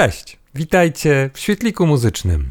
Cześć, 0.00 0.36
witajcie 0.54 1.30
w 1.34 1.38
świetliku 1.38 1.86
muzycznym. 1.86 2.50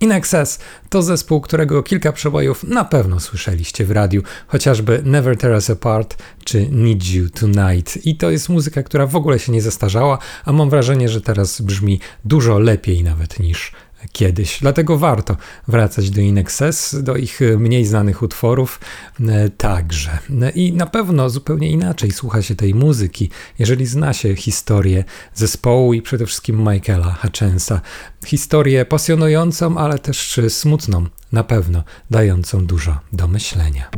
Inexcess 0.00 0.58
to 0.88 1.02
zespół, 1.02 1.40
którego 1.40 1.82
kilka 1.82 2.12
przebojów 2.12 2.64
na 2.64 2.84
pewno 2.84 3.20
słyszeliście 3.20 3.84
w 3.84 3.90
radiu, 3.90 4.22
chociażby 4.46 5.02
Never 5.04 5.36
Tear 5.36 5.52
Us 5.52 5.70
Apart 5.70 6.22
czy 6.44 6.68
Need 6.70 7.10
You 7.10 7.28
Tonight. 7.30 8.06
I 8.06 8.16
to 8.16 8.30
jest 8.30 8.48
muzyka, 8.48 8.82
która 8.82 9.06
w 9.06 9.16
ogóle 9.16 9.38
się 9.38 9.52
nie 9.52 9.62
zastarzała, 9.62 10.18
a 10.44 10.52
mam 10.52 10.70
wrażenie, 10.70 11.08
że 11.08 11.20
teraz 11.20 11.60
brzmi 11.60 12.00
dużo 12.24 12.58
lepiej 12.58 13.02
nawet 13.02 13.40
niż 13.40 13.72
kiedyś. 14.12 14.58
Dlatego 14.60 14.98
warto 14.98 15.36
wracać 15.68 16.10
do 16.10 16.20
Inexes, 16.20 16.96
do 17.02 17.16
ich 17.16 17.40
mniej 17.58 17.84
znanych 17.84 18.22
utworów 18.22 18.80
e, 19.20 19.50
także. 19.50 20.18
I 20.54 20.72
na 20.72 20.86
pewno 20.86 21.30
zupełnie 21.30 21.70
inaczej 21.70 22.10
słucha 22.10 22.42
się 22.42 22.54
tej 22.54 22.74
muzyki, 22.74 23.30
jeżeli 23.58 23.86
zna 23.86 24.12
się 24.12 24.36
historię 24.36 25.04
zespołu 25.34 25.94
i 25.94 26.02
przede 26.02 26.26
wszystkim 26.26 26.68
Michaela 26.68 27.12
Hutchensa. 27.22 27.80
Historię 28.26 28.84
pasjonującą, 28.84 29.78
ale 29.78 29.98
też 29.98 30.40
smutną, 30.48 31.06
na 31.32 31.44
pewno 31.44 31.84
dającą 32.10 32.66
dużo 32.66 32.98
do 33.12 33.28
myślenia. 33.28 33.90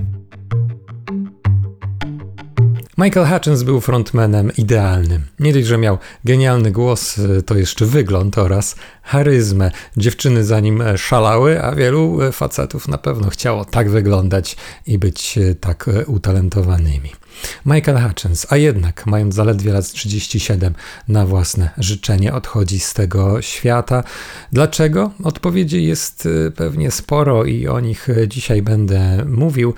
Michael 3.00 3.26
Hutchins 3.26 3.62
był 3.62 3.80
frontmanem 3.80 4.52
idealnym. 4.58 5.22
Nie 5.38 5.52
dość, 5.52 5.66
że 5.66 5.78
miał 5.78 5.98
genialny 6.24 6.70
głos, 6.70 7.18
e, 7.18 7.42
to 7.42 7.54
jeszcze 7.54 7.86
wygląd 7.86 8.38
oraz 8.38 8.76
charyzmę. 9.02 9.70
Dziewczyny 9.96 10.44
za 10.44 10.60
nim 10.60 10.82
e, 10.82 10.98
szalały, 10.98 11.62
a 11.62 11.74
wielu 11.74 12.22
e, 12.22 12.32
facetów 12.32 12.88
na 12.88 12.98
pewno 12.98 13.30
chciało 13.30 13.64
tak 13.64 13.90
wyglądać 13.90 14.56
i 14.86 14.98
być 14.98 15.38
tak 15.60 15.90
utalentowanymi. 16.06 17.10
Michael 17.66 18.08
Hutchins, 18.08 18.46
a 18.50 18.56
jednak, 18.56 19.06
mając 19.06 19.34
zaledwie 19.34 19.72
lat 19.72 19.92
37, 19.92 20.74
na 21.08 21.26
własne 21.26 21.70
życzenie 21.78 22.32
odchodzi 22.32 22.80
z 22.80 22.94
tego 22.94 23.42
świata. 23.42 24.04
Dlaczego? 24.52 25.10
Odpowiedzi 25.24 25.84
jest 25.84 26.26
y, 26.26 26.52
pewnie 26.56 26.90
sporo 26.90 27.44
i 27.44 27.68
o 27.68 27.80
nich 27.80 28.08
dzisiaj 28.28 28.62
będę 28.62 29.24
mówił. 29.24 29.74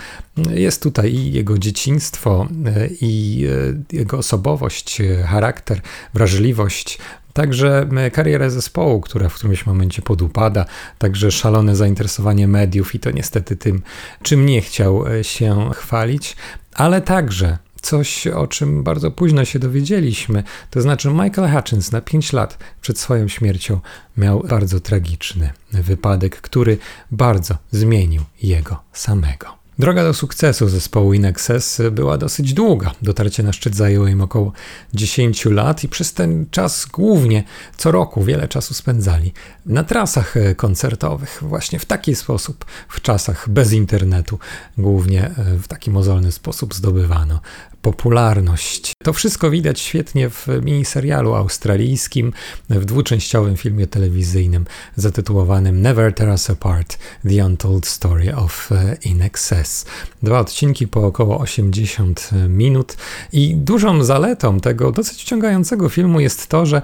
Jest 0.51 0.83
tutaj 0.83 1.15
i 1.15 1.33
jego 1.33 1.59
dzieciństwo, 1.59 2.49
y, 2.67 2.91
i 3.01 3.45
y, 3.93 3.97
jego 3.97 4.19
osobowość, 4.19 5.03
charakter, 5.27 5.81
wrażliwość, 6.15 6.99
Także 7.33 7.89
karierę 8.13 8.51
zespołu, 8.51 9.01
która 9.01 9.29
w 9.29 9.35
którymś 9.35 9.67
momencie 9.67 10.03
podupada, 10.03 10.65
także 10.99 11.31
szalone 11.31 11.77
zainteresowanie 11.77 12.49
mediów 12.49 12.95
i 12.95 13.01
to 13.01 13.11
niestety 13.11 13.57
tym, 13.57 13.83
czym 14.23 14.47
nie 14.47 14.61
chciał 14.61 15.05
się 15.23 15.71
chwalić, 15.75 16.37
ale 16.75 17.01
także 17.01 17.59
coś, 17.83 18.27
o 18.27 18.47
czym 18.47 18.83
bardzo 18.83 19.11
późno 19.11 19.45
się 19.45 19.59
dowiedzieliśmy. 19.59 20.43
To 20.71 20.83
znaczy, 20.83 21.09
Michael 21.09 21.51
Hutchins 21.55 21.93
na 21.93 22.01
5 22.01 22.33
lat 22.33 22.59
przed 22.81 22.99
swoją 22.99 23.29
śmiercią 23.29 23.81
miał 24.17 24.41
bardzo 24.49 24.81
tragiczny 24.81 25.51
wypadek, 25.73 26.41
który 26.41 26.79
bardzo 27.11 27.55
zmienił 27.71 28.23
jego 28.43 28.83
samego. 28.93 29.62
Droga 29.79 30.03
do 30.05 30.15
sukcesu 30.15 30.69
zespołu 30.69 31.15
Inexes 31.15 31.83
była 31.93 32.19
dosyć 32.19 32.55
długa. 32.55 32.95
Dotarcie 33.03 33.43
na 33.43 33.53
szczyt 33.53 33.77
zajęło 33.77 34.09
im 34.09 34.21
około 34.21 34.53
10 34.95 35.45
lat 35.45 35.85
i 35.85 35.89
przez 35.89 36.13
ten 36.13 36.47
czas 36.51 36.87
głównie 36.87 37.45
co 37.77 37.91
roku 37.91 38.25
wiele 38.25 38.49
czasu 38.49 38.75
spędzali 38.75 39.33
na 39.67 39.85
trasach 39.85 40.35
koncertowych. 40.57 41.39
Właśnie 41.43 41.79
w 41.79 41.85
taki 41.85 42.15
sposób, 42.15 42.65
w 42.89 43.01
czasach 43.01 43.49
bez 43.49 43.73
internetu, 43.73 44.39
głównie 44.79 45.31
w 45.63 45.69
taki 45.69 45.91
mozolny 45.91 46.33
sposób 46.33 46.75
zdobywano 46.75 47.41
popularność. 47.83 48.93
To 49.03 49.13
wszystko 49.13 49.51
widać 49.51 49.81
świetnie 49.81 50.31
w 50.31 50.49
miniserialu 50.63 51.35
australijskim, 51.35 52.33
w 52.71 52.85
dwuczęściowym 52.85 53.57
filmie 53.57 53.87
telewizyjnym 53.87 54.65
zatytułowanym 54.97 55.83
Never 55.83 56.15
Tear 56.15 56.29
Us 56.31 56.51
Apart– 56.51 56.99
The 57.29 57.47
Untold 57.47 57.87
Story 57.87 58.35
of 58.35 58.73
e, 58.73 58.97
In 59.05 59.23
Excess. 59.23 59.87
Dwa 60.23 60.41
odcinki 60.41 60.89
po 60.89 61.07
około 61.07 61.39
80 61.39 62.31
minut 62.49 62.97
i 63.33 63.57
dużą 63.57 64.05
zaletą 64.05 64.61
tego 64.61 64.93
dosyć 64.93 65.23
wciągającego 65.23 65.89
filmu 65.89 66.21
jest 66.21 66.47
to, 66.47 66.67
że 66.67 66.83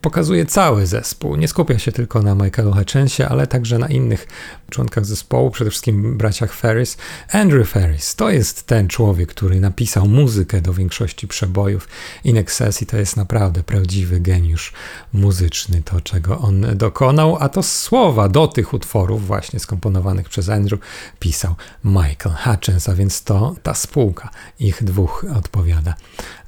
pokazuje 0.00 0.46
cały 0.46 0.86
zespół. 0.86 1.36
Nie 1.36 1.48
skupia 1.48 1.78
się 1.78 1.92
tylko 1.92 2.22
na 2.22 2.34
Michaelu 2.34 2.72
Hutchinsie, 2.72 3.28
ale 3.28 3.46
także 3.46 3.78
na 3.78 3.88
innych 3.88 4.26
członkach 4.70 5.06
zespołu, 5.06 5.50
przede 5.50 5.70
wszystkim 5.70 6.18
braciach 6.18 6.54
Ferris. 6.54 6.96
Andrew 7.32 7.70
Ferris 7.70 8.14
to 8.14 8.30
jest 8.30 8.66
ten 8.66 8.88
człowiek, 8.88 9.28
który 9.28 9.60
napisał 9.60 10.03
muzykę 10.04 10.60
do 10.60 10.74
większości 10.74 11.28
przebojów. 11.28 11.88
In 12.24 12.36
Excess 12.36 12.82
i 12.82 12.86
to 12.86 12.96
jest 12.96 13.16
naprawdę 13.16 13.62
prawdziwy 13.62 14.20
geniusz 14.20 14.72
muzyczny, 15.12 15.82
to 15.84 16.00
czego 16.00 16.38
on 16.38 16.66
dokonał, 16.74 17.36
a 17.40 17.48
to 17.48 17.62
słowa 17.62 18.28
do 18.28 18.48
tych 18.48 18.74
utworów 18.74 19.26
właśnie 19.26 19.60
skomponowanych 19.60 20.28
przez 20.28 20.48
Andrew 20.48 20.80
pisał 21.18 21.54
Michael 21.84 22.36
Hutchins, 22.44 22.88
a 22.88 22.94
więc 22.94 23.22
to 23.22 23.54
ta 23.62 23.74
spółka 23.74 24.30
ich 24.60 24.84
dwóch 24.84 25.24
odpowiada 25.36 25.94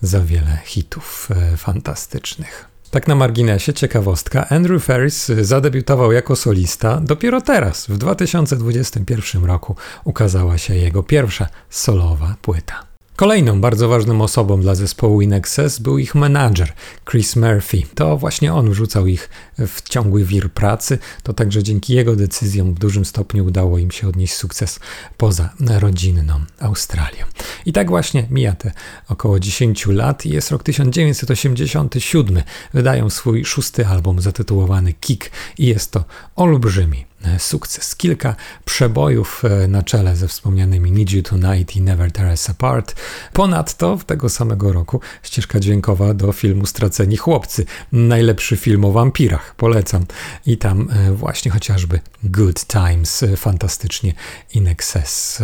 za 0.02 0.20
wiele 0.20 0.58
hitów 0.64 1.28
e, 1.30 1.56
fantastycznych. 1.56 2.76
Tak 2.90 3.08
na 3.08 3.14
marginesie, 3.14 3.72
ciekawostka, 3.72 4.48
Andrew 4.48 4.84
Ferris 4.84 5.26
zadebiutował 5.26 6.12
jako 6.12 6.36
solista 6.36 7.00
dopiero 7.00 7.40
teraz, 7.40 7.86
w 7.86 7.98
2021 7.98 9.44
roku 9.44 9.76
ukazała 10.04 10.58
się 10.58 10.74
jego 10.74 11.02
pierwsza 11.02 11.46
solowa 11.70 12.34
płyta. 12.42 12.95
Kolejną 13.16 13.60
bardzo 13.60 13.88
ważną 13.88 14.22
osobą 14.22 14.60
dla 14.60 14.74
zespołu 14.74 15.20
Inexes 15.20 15.78
był 15.78 15.98
ich 15.98 16.14
menadżer 16.14 16.72
Chris 17.10 17.36
Murphy. 17.36 17.82
To 17.94 18.16
właśnie 18.16 18.54
on 18.54 18.70
wrzucał 18.70 19.06
ich 19.06 19.30
w 19.58 19.88
ciągły 19.88 20.24
wir 20.24 20.52
pracy. 20.52 20.98
To 21.22 21.32
także 21.32 21.62
dzięki 21.62 21.94
jego 21.94 22.16
decyzjom 22.16 22.74
w 22.74 22.78
dużym 22.78 23.04
stopniu 23.04 23.46
udało 23.46 23.78
im 23.78 23.90
się 23.90 24.08
odnieść 24.08 24.34
sukces 24.34 24.80
poza 25.16 25.50
rodzinną 25.60 26.40
Australią. 26.60 27.24
I 27.66 27.72
tak 27.72 27.88
właśnie 27.88 28.26
mija 28.30 28.54
te 28.54 28.72
około 29.08 29.40
10 29.40 29.86
lat 29.86 30.26
i 30.26 30.30
jest 30.30 30.50
rok 30.50 30.62
1987. 30.62 32.42
Wydają 32.74 33.10
swój 33.10 33.44
szósty 33.44 33.86
album 33.86 34.20
zatytułowany 34.20 34.92
Kick 34.92 35.30
i 35.58 35.66
jest 35.66 35.92
to 35.92 36.04
olbrzymi 36.36 37.04
sukces. 37.38 37.96
Kilka 37.96 38.36
przebojów 38.64 39.42
e, 39.44 39.68
na 39.68 39.82
czele 39.82 40.16
ze 40.16 40.28
wspomnianymi 40.28 40.92
Need 40.92 41.12
You 41.12 41.22
Tonight 41.22 41.76
i 41.76 41.82
Never 41.82 42.12
Tear 42.12 42.30
Us 42.30 42.50
Apart. 42.50 42.94
Ponadto 43.32 43.96
w 43.96 44.04
tego 44.04 44.28
samego 44.28 44.72
roku 44.72 45.00
ścieżka 45.22 45.60
dźwiękowa 45.60 46.14
do 46.14 46.32
filmu 46.32 46.66
Straceni 46.66 47.16
Chłopcy. 47.16 47.64
Najlepszy 47.92 48.56
film 48.56 48.84
o 48.84 48.92
wampirach. 48.92 49.54
Polecam. 49.54 50.04
I 50.46 50.58
tam 50.58 50.88
e, 50.90 51.12
właśnie 51.12 51.50
chociażby 51.50 52.00
Good 52.24 52.66
Times 52.66 53.24
fantastycznie 53.36 54.12
in 54.54 54.68
excess 54.68 55.42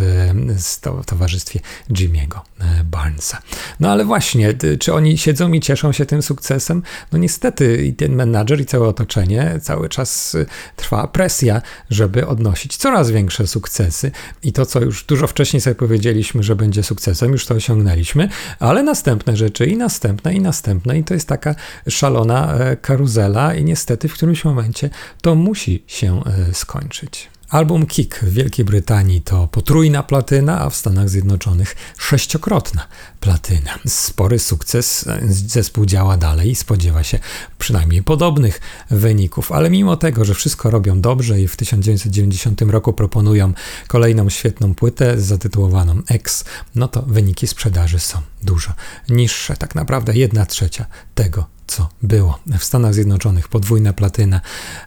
w 1.03 1.05
towarzystwie 1.05 1.59
Jimmy'ego 1.89 2.39
Barnesa. 2.83 3.37
No 3.79 3.91
ale 3.91 4.05
właśnie, 4.05 4.53
czy 4.79 4.93
oni 4.93 5.17
siedzą 5.17 5.53
i 5.53 5.59
cieszą 5.59 5.91
się 5.91 6.05
tym 6.05 6.21
sukcesem? 6.21 6.83
No 7.11 7.17
niestety 7.17 7.85
i 7.85 7.93
ten 7.93 8.15
menadżer 8.15 8.61
i 8.61 8.65
całe 8.65 8.87
otoczenie 8.87 9.59
cały 9.61 9.89
czas 9.89 10.37
trwa 10.75 11.07
presja 11.07 11.61
żeby 11.89 12.27
odnosić 12.27 12.77
coraz 12.77 13.11
większe 13.11 13.47
sukcesy. 13.47 14.11
I 14.43 14.53
to, 14.53 14.65
co 14.65 14.81
już 14.81 15.03
dużo 15.03 15.27
wcześniej 15.27 15.61
sobie 15.61 15.75
powiedzieliśmy, 15.75 16.43
że 16.43 16.55
będzie 16.55 16.83
sukcesem, 16.83 17.31
już 17.31 17.45
to 17.45 17.55
osiągnęliśmy, 17.55 18.29
ale 18.59 18.83
następne 18.83 19.37
rzeczy 19.37 19.65
i 19.65 19.77
następne 19.77 20.33
i 20.33 20.41
następne, 20.41 20.99
i 20.99 21.03
to 21.03 21.13
jest 21.13 21.27
taka 21.27 21.55
szalona 21.89 22.53
e, 22.53 22.77
karuzela, 22.77 23.55
i 23.55 23.63
niestety 23.63 24.07
w 24.07 24.13
którymś 24.13 24.45
momencie 24.45 24.89
to 25.21 25.35
musi 25.35 25.83
się 25.87 26.21
e, 26.25 26.53
skończyć. 26.53 27.32
Album 27.53 27.85
Kick 27.85 28.19
w 28.19 28.33
Wielkiej 28.33 28.65
Brytanii 28.65 29.21
to 29.21 29.47
potrójna 29.47 30.03
platyna, 30.03 30.61
a 30.61 30.69
w 30.69 30.75
Stanach 30.75 31.09
Zjednoczonych 31.09 31.75
sześciokrotna 31.97 32.87
platyna. 33.19 33.79
Spory 33.87 34.39
sukces, 34.39 35.05
zespół 35.29 35.85
działa 35.85 36.17
dalej 36.17 36.51
i 36.51 36.55
spodziewa 36.55 37.03
się 37.03 37.19
przynajmniej 37.57 38.03
podobnych 38.03 38.61
wyników, 38.91 39.51
ale 39.51 39.69
mimo 39.69 39.97
tego, 39.97 40.25
że 40.25 40.33
wszystko 40.33 40.69
robią 40.69 41.01
dobrze 41.01 41.41
i 41.41 41.47
w 41.47 41.55
1990 41.55 42.61
roku 42.61 42.93
proponują 42.93 43.53
kolejną 43.87 44.29
świetną 44.29 44.75
płytę 44.75 45.21
zatytułowaną 45.21 46.01
X, 46.09 46.45
no 46.75 46.87
to 46.87 47.01
wyniki 47.01 47.47
sprzedaży 47.47 47.99
są 47.99 48.21
dużo 48.43 48.73
niższe, 49.09 49.57
tak 49.57 49.75
naprawdę 49.75 50.13
jedna 50.13 50.45
trzecia 50.45 50.85
tego, 51.15 51.45
co 51.67 51.89
było. 52.03 52.39
W 52.59 52.63
Stanach 52.63 52.93
Zjednoczonych 52.93 53.47
podwójna 53.47 53.93
platyna, 53.93 54.41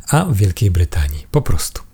a 0.08 0.24
w 0.24 0.36
Wielkiej 0.36 0.70
Brytanii 0.70 1.26
po 1.30 1.42
prostu 1.42 1.82
E, 1.82 1.85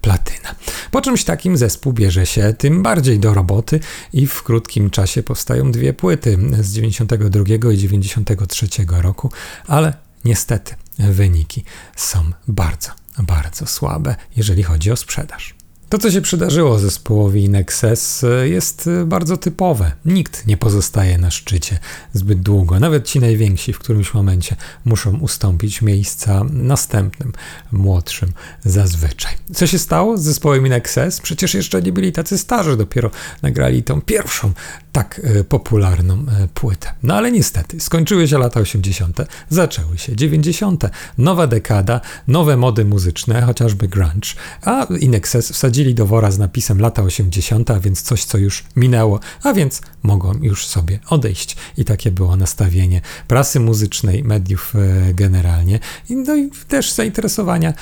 platyna. 0.00 0.54
Po 0.90 1.00
czymś 1.00 1.24
takim 1.24 1.56
zespół 1.56 1.92
bierze 1.92 2.26
się 2.26 2.54
tym 2.58 2.82
bardziej 2.82 3.18
do 3.18 3.34
roboty 3.34 3.80
i 4.12 4.26
w 4.26 4.42
krótkim 4.42 4.90
czasie 4.90 5.22
powstają 5.22 5.72
dwie 5.72 5.92
płyty 5.92 6.38
z 6.60 6.72
92 6.72 7.44
i 7.72 7.78
93 7.78 8.68
roku, 8.88 9.32
ale 9.66 9.94
niestety 10.24 10.74
wyniki 10.98 11.64
są 11.96 12.30
bardzo, 12.48 12.90
bardzo 13.18 13.66
słabe, 13.66 14.16
jeżeli 14.36 14.62
chodzi 14.62 14.90
o 14.90 14.96
sprzedaż. 14.96 15.59
To, 15.90 15.98
co 15.98 16.10
się 16.10 16.20
przydarzyło 16.20 16.78
zespołowi 16.78 17.48
Nexus, 17.48 18.22
jest 18.42 18.90
bardzo 19.06 19.36
typowe. 19.36 19.92
Nikt 20.04 20.46
nie 20.46 20.56
pozostaje 20.56 21.18
na 21.18 21.30
szczycie 21.30 21.78
zbyt 22.12 22.40
długo. 22.40 22.80
Nawet 22.80 23.06
ci 23.06 23.20
najwięksi 23.20 23.72
w 23.72 23.78
którymś 23.78 24.14
momencie 24.14 24.56
muszą 24.84 25.18
ustąpić 25.18 25.82
miejsca 25.82 26.44
następnym, 26.50 27.32
młodszym 27.72 28.32
zazwyczaj. 28.64 29.32
Co 29.54 29.66
się 29.66 29.78
stało 29.78 30.18
z 30.18 30.22
zespołem 30.22 30.66
Nexus? 30.66 31.20
Przecież 31.20 31.54
jeszcze 31.54 31.82
nie 31.82 31.92
byli 31.92 32.12
tacy 32.12 32.38
starzy, 32.38 32.76
dopiero 32.76 33.10
nagrali 33.42 33.82
tą 33.82 34.00
pierwszą 34.00 34.52
tak 34.92 35.20
e, 35.24 35.44
popularną 35.44 36.14
e, 36.14 36.48
płytę. 36.54 36.94
No 37.02 37.14
ale 37.14 37.32
niestety, 37.32 37.80
skończyły 37.80 38.28
się 38.28 38.38
lata 38.38 38.60
80., 38.60 39.18
zaczęły 39.48 39.98
się 39.98 40.16
90., 40.16 40.84
nowa 41.18 41.46
dekada, 41.46 42.00
nowe 42.28 42.56
mody 42.56 42.84
muzyczne, 42.84 43.42
chociażby 43.42 43.88
grunge, 43.88 44.34
a 44.62 44.86
Inexes 45.00 45.52
wsadzili 45.52 45.94
do 45.94 46.06
wora 46.06 46.30
z 46.30 46.38
napisem 46.38 46.80
lata 46.80 47.02
80., 47.02 47.70
a 47.70 47.80
więc 47.80 48.02
coś, 48.02 48.24
co 48.24 48.38
już 48.38 48.64
minęło, 48.76 49.20
a 49.42 49.52
więc 49.52 49.80
mogą 50.02 50.32
już 50.42 50.66
sobie 50.66 50.98
odejść. 51.08 51.56
I 51.76 51.84
takie 51.84 52.10
było 52.10 52.36
nastawienie 52.36 53.00
prasy 53.28 53.60
muzycznej, 53.60 54.24
mediów 54.24 54.72
e, 54.74 55.14
generalnie, 55.14 55.78
no 56.10 56.36
i 56.36 56.50
też 56.68 56.92
zainteresowania 56.92 57.74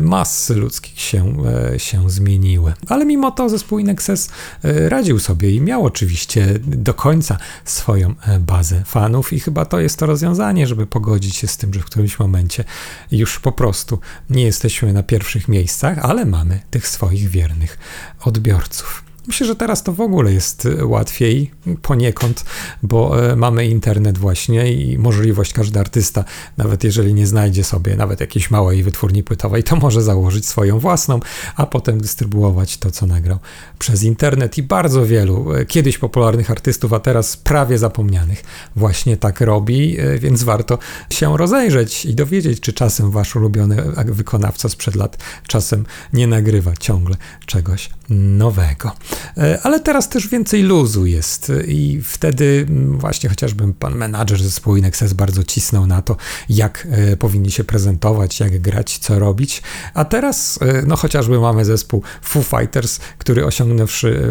mas 0.00 0.50
ludzkich 0.50 1.00
się, 1.00 1.36
się 1.76 2.10
zmieniły. 2.10 2.72
Ale 2.88 3.04
mimo 3.04 3.30
to 3.30 3.48
zespół 3.48 3.78
Inexes 3.78 4.30
radził 4.62 5.18
sobie 5.18 5.50
i 5.50 5.60
miał 5.60 5.84
oczywiście 5.84 6.35
do 6.60 6.94
końca 6.94 7.38
swoją 7.64 8.14
e, 8.26 8.38
bazę 8.38 8.84
fanów 8.84 9.32
i 9.32 9.40
chyba 9.40 9.64
to 9.64 9.80
jest 9.80 9.98
to 9.98 10.06
rozwiązanie, 10.06 10.66
żeby 10.66 10.86
pogodzić 10.86 11.36
się 11.36 11.46
z 11.46 11.56
tym, 11.56 11.74
że 11.74 11.80
w 11.80 11.84
którymś 11.84 12.18
momencie 12.18 12.64
już 13.12 13.40
po 13.40 13.52
prostu 13.52 13.98
nie 14.30 14.44
jesteśmy 14.44 14.92
na 14.92 15.02
pierwszych 15.02 15.48
miejscach, 15.48 15.98
ale 15.98 16.24
mamy 16.24 16.60
tych 16.70 16.88
swoich 16.88 17.28
wiernych 17.28 17.78
odbiorców. 18.20 19.04
Myślę, 19.26 19.46
że 19.46 19.56
teraz 19.56 19.82
to 19.82 19.92
w 19.92 20.00
ogóle 20.00 20.32
jest 20.32 20.66
e, 20.66 20.86
łatwiej 20.86 21.50
poniekąd, 21.82 22.44
bo 22.82 23.30
e, 23.32 23.36
mamy 23.36 23.66
internet 23.66 24.18
właśnie 24.18 24.72
i 24.72 24.98
możliwość 24.98 25.52
każdy 25.52 25.80
artysta, 25.80 26.24
nawet 26.56 26.84
jeżeli 26.84 27.14
nie 27.14 27.26
znajdzie 27.26 27.64
sobie 27.64 27.96
nawet 27.96 28.20
jakiejś 28.20 28.50
małej 28.50 28.82
wytwórni 28.82 29.22
płytowej, 29.22 29.62
to 29.62 29.76
może 29.76 30.02
założyć 30.02 30.46
swoją 30.46 30.78
własną, 30.78 31.20
a 31.56 31.66
potem 31.66 32.00
dystrybuować 32.00 32.78
to, 32.78 32.90
co 32.90 33.06
nagrał 33.06 33.38
przez 33.78 34.02
internet. 34.02 34.58
I 34.58 34.62
bardzo 34.62 35.06
wielu 35.06 35.52
e, 35.52 35.66
kiedyś 35.66 35.98
popularnych 35.98 36.50
artystów, 36.50 36.92
a 36.92 37.00
teraz 37.00 37.36
prawie 37.36 37.78
zapomnianych, 37.78 38.44
właśnie 38.76 39.16
tak 39.16 39.40
robi, 39.40 39.96
więc 40.18 40.42
warto 40.42 40.78
się 41.10 41.36
rozejrzeć 41.36 42.04
i 42.04 42.14
dowiedzieć, 42.14 42.60
czy 42.60 42.72
czasem 42.72 43.10
wasz 43.10 43.36
ulubiony 43.36 43.76
wykonawca 44.06 44.68
sprzed 44.68 44.96
lat 44.96 45.16
czasem 45.46 45.84
nie 46.12 46.26
nagrywa 46.26 46.72
ciągle 46.76 47.16
czegoś 47.46 47.90
nowego. 48.10 48.92
E, 49.36 49.58
ale 49.62 49.80
teraz 49.80 50.08
też 50.08 50.28
więcej 50.28 50.62
luzu 50.62 51.06
jest 51.06 51.52
i 51.66 52.00
wtedy 52.04 52.66
mm, 52.68 52.98
właśnie 52.98 53.28
chociażby 53.28 53.74
pan 53.74 53.94
menadżer 53.94 54.42
zespołu 54.42 54.76
Inexes 54.76 55.12
bardzo 55.12 55.44
cisnął 55.44 55.86
na 55.86 56.02
to, 56.02 56.16
jak 56.48 56.88
e, 56.90 57.16
powinni 57.16 57.50
się 57.50 57.64
prezentować, 57.64 58.40
jak 58.40 58.58
grać, 58.58 58.98
co 58.98 59.18
robić. 59.18 59.62
A 59.94 60.04
teraz, 60.04 60.58
e, 60.62 60.82
no 60.86 60.96
chociażby 60.96 61.40
mamy 61.40 61.64
zespół 61.64 62.02
Foo 62.22 62.42
Fighters, 62.42 62.98
który 63.18 63.46
osiągnąwszy 63.46 64.26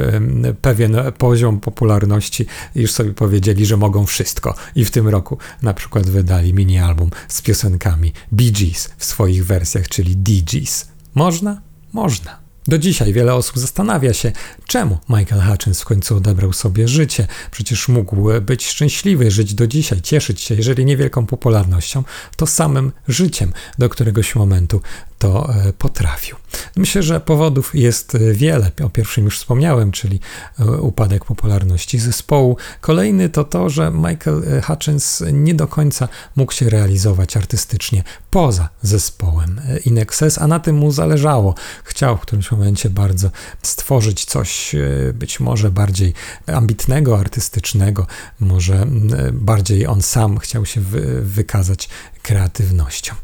pewien 0.62 0.98
poziom 1.18 1.60
popularności, 1.60 2.45
już 2.75 2.92
sobie 2.92 3.13
powiedzieli, 3.13 3.66
że 3.66 3.78
mogą 3.78 4.06
wszystko. 4.06 4.56
I 4.75 4.86
w 4.86 4.92
tym 4.92 5.07
roku 5.07 5.38
na 5.62 5.74
przykład 5.74 6.10
wydali 6.10 6.54
mini 6.54 6.80
album 6.80 7.10
z 7.28 7.42
piosenkami 7.42 8.13
Bee 8.31 8.51
Gees 8.51 8.89
w 8.98 9.06
swoich 9.06 9.45
wersjach, 9.45 9.88
czyli 9.88 10.18
DGs. 10.18 10.88
Można? 11.16 11.62
Można. 11.94 12.44
Do 12.68 12.78
dzisiaj 12.78 13.14
wiele 13.14 13.36
osób 13.36 13.58
zastanawia 13.58 14.14
się, 14.14 14.32
czemu 14.68 14.98
Michael 15.10 15.42
Hutchins 15.42 15.82
w 15.82 15.86
końcu 15.86 16.18
odebrał 16.18 16.54
sobie 16.54 16.88
życie. 16.88 17.28
Przecież 17.52 17.88
mógł 17.88 18.28
być 18.42 18.66
szczęśliwy, 18.68 19.32
żyć 19.32 19.54
do 19.54 19.68
dzisiaj, 19.68 20.02
cieszyć 20.02 20.42
się, 20.42 20.56
jeżeli 20.56 20.86
niewielką 20.86 21.26
popularnością, 21.26 22.04
to 22.38 22.48
samym 22.48 22.92
życiem 23.08 23.54
do 23.78 23.90
któregoś 23.90 24.36
momentu 24.36 24.82
to 25.20 25.54
e, 25.54 25.74
potrafił. 25.74 26.36
Myślę, 26.76 27.04
że 27.04 27.20
powodów 27.20 27.76
jest 27.76 28.16
e, 28.16 28.34
wiele. 28.34 28.72
O 28.84 28.90
pierwszym 28.90 29.26
już 29.26 29.40
wspomniałem, 29.40 29.92
czyli 29.92 30.20
e, 30.60 30.66
upadek 30.66 31.26
popularności 31.26 32.00
zespołu. 32.00 32.58
Kolejny 32.82 33.30
to 33.30 33.44
to, 33.44 33.70
że 33.70 33.92
Michael 33.92 34.62
Hutchins 34.64 35.24
nie 35.34 35.54
do 35.54 35.68
końca 35.68 36.08
mógł 36.36 36.52
się 36.52 36.70
realizować 36.70 37.38
artystycznie 37.38 38.04
poza 38.32 38.70
zespołem 38.82 39.62
Inexes, 39.86 40.38
a 40.38 40.48
na 40.48 40.60
tym 40.60 40.76
mu 40.76 40.92
zależało. 40.92 41.56
Chciał 41.84 42.18
w 42.18 42.22
którymś 42.22 42.52
momencie 42.52 42.90
bardzo 42.90 43.32
stworzyć 43.62 44.26
coś 44.26 44.76
być 45.14 45.40
może 45.40 45.72
bardziej 45.72 46.14
ambitnego, 46.48 47.20
artystycznego, 47.20 48.08
może 48.40 48.88
bardziej 49.34 49.88
on 49.88 50.02
sam 50.02 50.38
chciał 50.38 50.66
się 50.66 50.82
wy 50.82 51.22
wykazać 51.22 51.90
kreatywnością. 52.25 53.16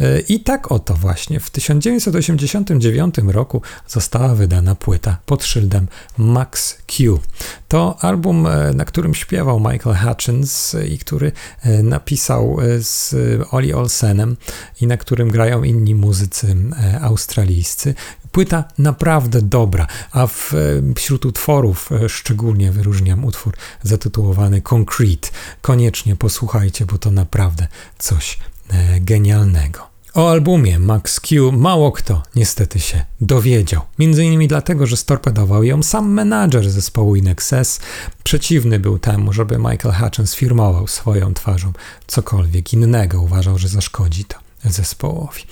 E, 0.00 0.20
I 0.20 0.40
tak 0.40 0.72
oto 0.72 0.94
właśnie 0.94 1.40
w 1.40 1.50
1989 1.50 3.14
roku 3.26 3.62
została 3.88 4.34
wydana 4.34 4.74
płyta 4.74 5.18
pod 5.26 5.44
szyldem 5.44 5.88
Max 6.18 6.78
Q. 6.86 7.20
To 7.68 7.96
album, 8.00 8.46
e, 8.46 8.72
na 8.72 8.84
którym 8.84 9.14
śpiewał 9.14 9.60
Michael 9.60 9.96
Hutchins 9.96 10.76
i 10.88 10.98
który 10.98 11.32
e, 11.62 11.82
napisał 11.82 12.56
z 12.78 13.14
Oli 13.50 13.74
Olsenem 13.74 14.36
i 14.80 14.86
na 14.86 14.96
którym 14.96 15.30
grają 15.30 15.62
inni 15.62 15.94
muzycy 15.94 16.56
australijscy. 17.00 17.94
Płyta 18.32 18.64
naprawdę 18.78 19.42
dobra, 19.42 19.86
a 20.12 20.26
w, 20.26 20.52
wśród 20.96 21.26
utworów 21.26 21.90
szczególnie 22.08 22.72
wyróżniam 22.72 23.24
utwór 23.24 23.54
zatytułowany 23.82 24.62
Concrete. 24.62 25.28
Koniecznie 25.62 26.16
posłuchajcie, 26.16 26.86
bo 26.86 26.98
to 26.98 27.10
naprawdę 27.10 27.66
coś 27.98 28.38
E, 28.70 29.00
genialnego. 29.00 29.86
O 30.14 30.30
albumie 30.30 30.78
Max 30.78 31.20
Q 31.20 31.52
mało 31.52 31.92
kto 31.92 32.22
niestety 32.34 32.80
się 32.80 33.04
dowiedział. 33.20 33.82
Między 33.98 34.24
innymi 34.24 34.48
dlatego, 34.48 34.86
że 34.86 34.96
storpedował 34.96 35.64
ją 35.64 35.82
sam 35.82 36.12
menadżer 36.12 36.70
zespołu 36.70 37.16
Inexes. 37.16 37.80
Przeciwny 38.24 38.78
był 38.78 38.98
temu, 38.98 39.32
żeby 39.32 39.58
Michael 39.58 39.94
Hutchins 39.94 40.34
firmował 40.34 40.86
swoją 40.86 41.34
twarzą 41.34 41.72
cokolwiek 42.06 42.72
innego. 42.72 43.20
Uważał, 43.20 43.58
że 43.58 43.68
zaszkodzi 43.68 44.24
to 44.24 44.45
zespołowi. 44.64 45.42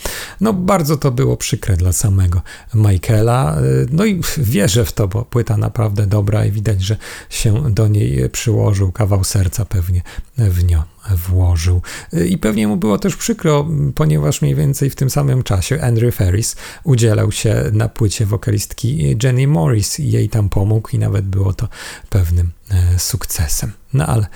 No 0.41 0.53
bardzo 0.53 0.97
to 0.97 1.11
było 1.11 1.37
przykre 1.37 1.77
dla 1.77 1.93
samego 1.93 2.43
Michaela, 2.75 3.57
no 3.91 4.05
i 4.05 4.21
wierzę 4.39 4.85
w 4.85 4.93
to, 4.93 5.09
bo 5.09 5.25
płyta 5.25 5.57
naprawdę 5.57 6.07
dobra 6.07 6.45
i 6.45 6.51
widać, 6.51 6.83
że 6.83 6.97
się 7.31 7.75
do 7.75 7.89
niej 7.89 8.31
przyłożył, 8.31 8.93
kawał 8.93 9.25
serca 9.25 9.65
pewnie 9.65 10.03
w 10.39 10.65
nią 10.65 10.83
włożył. 11.11 11.83
I 12.29 12.39
pewnie 12.39 12.69
mu 12.69 12.77
było 12.77 12.99
też 12.99 13.17
przykro, 13.17 13.67
ponieważ 13.95 14.43
mniej 14.43 14.55
więcej 14.55 14.91
w 14.91 14.97
tym 14.97 15.11
samym 15.11 15.43
czasie 15.43 15.81
Andrew 15.83 16.15
Ferris 16.15 16.57
udzielał 16.85 17.33
się 17.33 17.65
na 17.73 17.89
płycie 17.89 18.27
wokalistki 18.27 19.17
Jenny 19.23 19.47
Morris 19.47 20.01
i 20.01 20.11
jej 20.11 20.29
tam 20.29 20.49
pomógł 20.49 20.89
i 20.93 20.99
nawet 20.99 21.25
było 21.25 21.53
to 21.53 21.69
pewnym 22.11 22.51
e, 22.71 22.99
sukcesem. 22.99 23.73
No 23.93 24.07
ale 24.07 24.27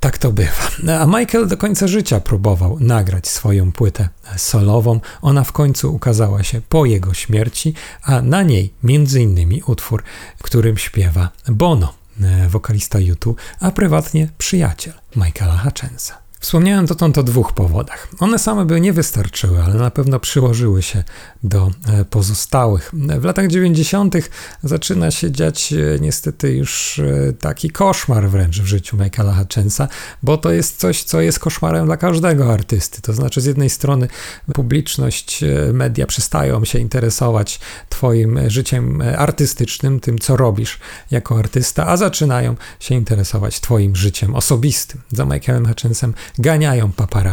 tak 0.00 0.18
to 0.18 0.32
bywa. 0.32 0.98
A 1.00 1.06
Michael 1.06 1.48
do 1.48 1.56
końca 1.56 1.86
życia 1.86 2.20
próbował 2.20 2.78
nagrać 2.80 3.28
swoją 3.28 3.72
płytę 3.72 4.08
solową. 4.36 5.00
Ona 5.22 5.44
w 5.44 5.52
końcu 5.52 5.94
ukazała 5.94 6.42
się 6.42 6.60
po 6.68 6.84
jego 6.84 7.14
śmierci, 7.14 7.74
a 8.02 8.22
na 8.22 8.42
niej 8.42 8.72
innymi 9.18 9.62
utwór, 9.66 10.02
którym 10.42 10.78
śpiewa 10.78 11.28
Bono, 11.48 11.94
e, 12.22 12.48
wokalista 12.48 12.98
YouTube, 12.98 13.40
a 13.60 13.70
prywatnie 13.70 14.28
przyjaciel 14.38 14.94
Michaela 15.16 15.56
Hutchensa. 15.56 16.28
Wspomniałem 16.40 16.86
dotąd 16.86 17.18
o 17.18 17.22
dwóch 17.22 17.52
powodach. 17.52 18.08
One 18.18 18.38
same 18.38 18.64
by 18.64 18.80
nie 18.80 18.92
wystarczyły, 18.92 19.62
ale 19.62 19.74
na 19.74 19.90
pewno 19.90 20.20
przyłożyły 20.20 20.82
się 20.82 21.04
do 21.42 21.70
e, 21.88 22.04
pozostałych. 22.04 22.92
W 23.20 23.24
latach 23.24 23.48
90. 23.48 24.14
zaczyna 24.62 25.10
się 25.10 25.30
dziać 25.30 25.72
e, 25.72 25.98
niestety 26.00 26.52
już 26.52 26.98
e, 26.98 27.32
taki 27.32 27.70
koszmar 27.70 28.28
wręcz 28.28 28.60
w 28.60 28.66
życiu 28.66 28.96
Michaela 28.96 29.34
Hutchensa, 29.34 29.88
bo 30.22 30.36
to 30.36 30.52
jest 30.52 30.76
coś, 30.76 31.02
co 31.02 31.20
jest 31.20 31.38
koszmarem 31.38 31.86
dla 31.86 31.96
każdego 31.96 32.52
artysty. 32.52 33.02
To 33.02 33.12
znaczy, 33.12 33.40
z 33.40 33.44
jednej 33.44 33.70
strony 33.70 34.08
publiczność, 34.54 35.44
media 35.72 36.06
przestają 36.06 36.64
się 36.64 36.78
interesować 36.78 37.60
Twoim 37.88 38.50
życiem 38.50 39.02
artystycznym, 39.16 40.00
tym, 40.00 40.18
co 40.18 40.36
robisz 40.36 40.78
jako 41.10 41.38
artysta, 41.38 41.86
a 41.86 41.96
zaczynają 41.96 42.56
się 42.80 42.94
interesować 42.94 43.60
Twoim 43.60 43.96
życiem 43.96 44.34
osobistym. 44.34 45.00
Za 45.12 45.24
Michaelem 45.24 45.66
Hutchensem 45.66 46.14
ganiają 46.38 46.92
paparazzi, 46.92 47.28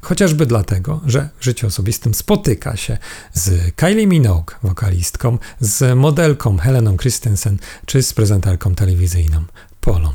chociażby 0.00 0.46
dlatego, 0.46 1.00
że 1.06 1.28
w 1.38 1.44
życiu 1.44 1.66
osobistym 1.66 2.14
spotyka 2.14 2.76
się 2.76 2.98
z 3.32 3.74
Kylie 3.74 4.06
Minogue, 4.06 4.54
wokalistką, 4.62 5.38
z 5.60 5.98
modelką 5.98 6.58
Heleną 6.58 6.96
Christensen 6.96 7.58
czy 7.86 8.02
z 8.02 8.14
prezentarką 8.14 8.74
telewizyjną 8.74 9.44
Polą 9.80 10.12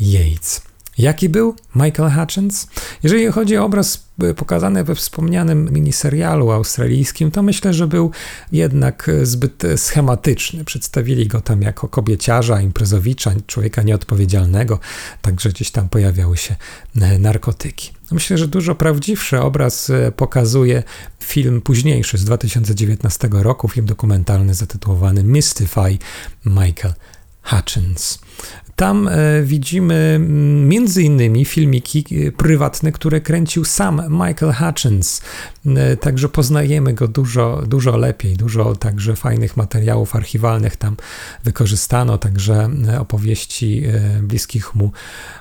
Yates. 0.00 0.69
Jaki 1.00 1.28
był 1.28 1.54
Michael 1.74 2.10
Hutchins? 2.10 2.66
Jeżeli 3.02 3.26
chodzi 3.26 3.56
o 3.56 3.64
obraz 3.64 4.04
e, 4.22 4.34
pokazany 4.34 4.84
we 4.84 4.94
wspomnianym 4.94 5.68
miniserialu 5.72 6.50
australijskim, 6.50 7.30
to 7.30 7.42
myślę, 7.42 7.74
że 7.74 7.86
był 7.86 8.10
jednak 8.52 9.10
zbyt 9.22 9.62
schematyczny. 9.76 10.64
Przedstawili 10.64 11.26
go 11.26 11.40
tam 11.40 11.62
jako 11.62 11.88
kobieciarza, 11.88 12.60
imprezowicza, 12.60 13.32
człowieka 13.46 13.82
nieodpowiedzialnego, 13.82 14.78
także 15.22 15.48
gdzieś 15.48 15.70
tam 15.70 15.88
pojawiały 15.88 16.36
się 16.36 16.56
narkotyki. 17.18 17.92
Myślę, 18.12 18.38
że 18.38 18.48
dużo 18.48 18.74
prawdziwszy 18.74 19.40
obraz 19.40 19.92
pokazuje 20.16 20.82
film 21.20 21.60
późniejszy 21.60 22.18
z 22.18 22.24
2019 22.24 23.28
roku, 23.32 23.68
film 23.68 23.86
dokumentalny 23.86 24.54
zatytułowany 24.54 25.24
Mystify 25.24 25.98
Michael 26.44 26.94
Hutchins. 27.42 28.18
Tam 28.80 29.08
e, 29.08 29.42
widzimy 29.42 29.94
mm, 29.94 30.68
między 30.68 31.02
innymi 31.02 31.44
filmiki 31.44 32.04
e, 32.26 32.32
prywatne, 32.32 32.92
które 32.92 33.20
kręcił 33.20 33.64
sam 33.64 34.02
Michael 34.10 34.52
Hutchins. 34.52 35.22
E, 35.66 35.96
także 35.96 36.28
poznajemy 36.28 36.94
go 36.94 37.08
dużo, 37.08 37.62
dużo 37.66 37.96
lepiej, 37.96 38.36
dużo 38.36 38.76
także 38.76 39.16
fajnych 39.16 39.56
materiałów 39.56 40.16
archiwalnych 40.16 40.76
tam 40.76 40.96
wykorzystano, 41.44 42.18
także 42.18 42.68
opowieści 43.00 43.82
bliskich 44.22 44.74
mu 44.74 44.92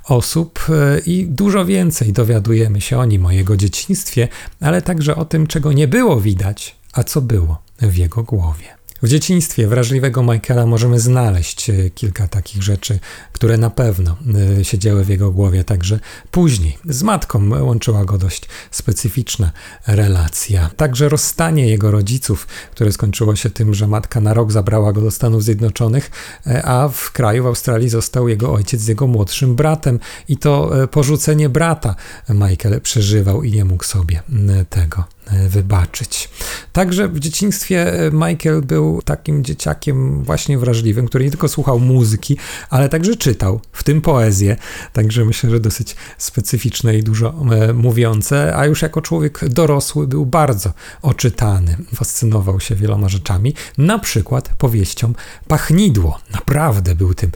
osób 0.05 0.67
i 1.05 1.25
dużo 1.29 1.65
więcej 1.65 2.13
dowiadujemy 2.13 2.81
się 2.81 2.97
o 2.97 3.05
nim, 3.05 3.25
o 3.25 3.31
jego 3.31 3.57
dzieciństwie, 3.57 4.27
ale 4.61 4.81
także 4.81 5.15
o 5.15 5.25
tym, 5.25 5.47
czego 5.47 5.73
nie 5.73 5.87
było 5.87 6.21
widać, 6.21 6.75
a 6.93 7.03
co 7.03 7.21
było 7.21 7.61
w 7.81 7.97
jego 7.97 8.23
głowie. 8.23 8.78
W 9.01 9.07
dzieciństwie 9.07 9.67
wrażliwego 9.67 10.23
Michaela 10.23 10.65
możemy 10.65 10.99
znaleźć 10.99 11.69
e, 11.69 11.89
kilka 11.89 12.27
takich 12.27 12.63
rzeczy, 12.63 12.99
które 13.31 13.57
na 13.57 13.69
pewno 13.69 14.17
e, 14.59 14.63
siedziały 14.63 15.03
w 15.03 15.09
jego 15.09 15.31
głowie, 15.31 15.63
także 15.63 15.99
później 16.31 16.77
z 16.85 17.03
matką 17.03 17.63
łączyła 17.63 18.05
go 18.05 18.17
dość 18.17 18.47
specyficzna 18.71 19.51
relacja. 19.87 20.69
Także 20.77 21.09
rozstanie 21.09 21.67
jego 21.67 21.91
rodziców, 21.91 22.47
które 22.71 22.91
skończyło 22.91 23.35
się 23.35 23.49
tym, 23.49 23.73
że 23.73 23.87
matka 23.87 24.21
na 24.21 24.33
rok 24.33 24.51
zabrała 24.51 24.93
go 24.93 25.01
do 25.01 25.11
Stanów 25.11 25.43
Zjednoczonych, 25.43 26.11
e, 26.47 26.65
a 26.65 26.89
w 26.89 27.11
kraju, 27.11 27.43
w 27.43 27.47
Australii 27.47 27.89
został 27.89 28.27
jego 28.27 28.53
ojciec 28.53 28.81
z 28.81 28.87
jego 28.87 29.07
młodszym 29.07 29.55
bratem 29.55 29.99
i 30.27 30.37
to 30.37 30.71
porzucenie 30.91 31.49
brata 31.49 31.95
Michael 32.29 32.81
przeżywał 32.81 33.43
i 33.43 33.51
nie 33.51 33.65
mógł 33.65 33.83
sobie 33.83 34.21
tego 34.69 35.18
E, 35.18 35.18
wybaczyć. 35.49 36.29
Także 36.73 37.07
w 37.07 37.19
dzieciństwie 37.19 37.93
e, 37.93 38.11
Michael 38.11 38.61
był 38.61 39.01
takim 39.01 39.43
dzieciakiem 39.43 40.23
właśnie 40.23 40.57
wrażliwym, 40.57 41.07
który 41.07 41.25
nie 41.25 41.31
tylko 41.31 41.47
słuchał 41.47 41.79
muzyki, 41.79 42.37
ale 42.69 42.89
także 42.89 43.15
czytał, 43.15 43.61
w 43.71 43.83
tym 43.83 44.01
poezję. 44.01 44.57
Także 44.93 45.25
myślę, 45.25 45.49
że 45.49 45.59
dosyć 45.59 45.95
specyficzne 46.17 46.97
i 46.97 47.03
dużo 47.03 47.33
e, 47.51 47.73
mówiące, 47.73 48.55
a 48.55 48.65
już 48.65 48.81
jako 48.81 49.01
człowiek 49.01 49.49
dorosły 49.49 50.07
był 50.07 50.25
bardzo 50.25 50.73
oczytany. 51.01 51.77
Fascynował 51.95 52.59
się 52.59 52.75
wieloma 52.75 53.09
rzeczami, 53.09 53.53
na 53.77 53.99
przykład 53.99 54.49
powieścią 54.57 55.13
Pachnidło. 55.47 56.19
Naprawdę 56.33 56.95
był 56.95 57.13
tym 57.13 57.31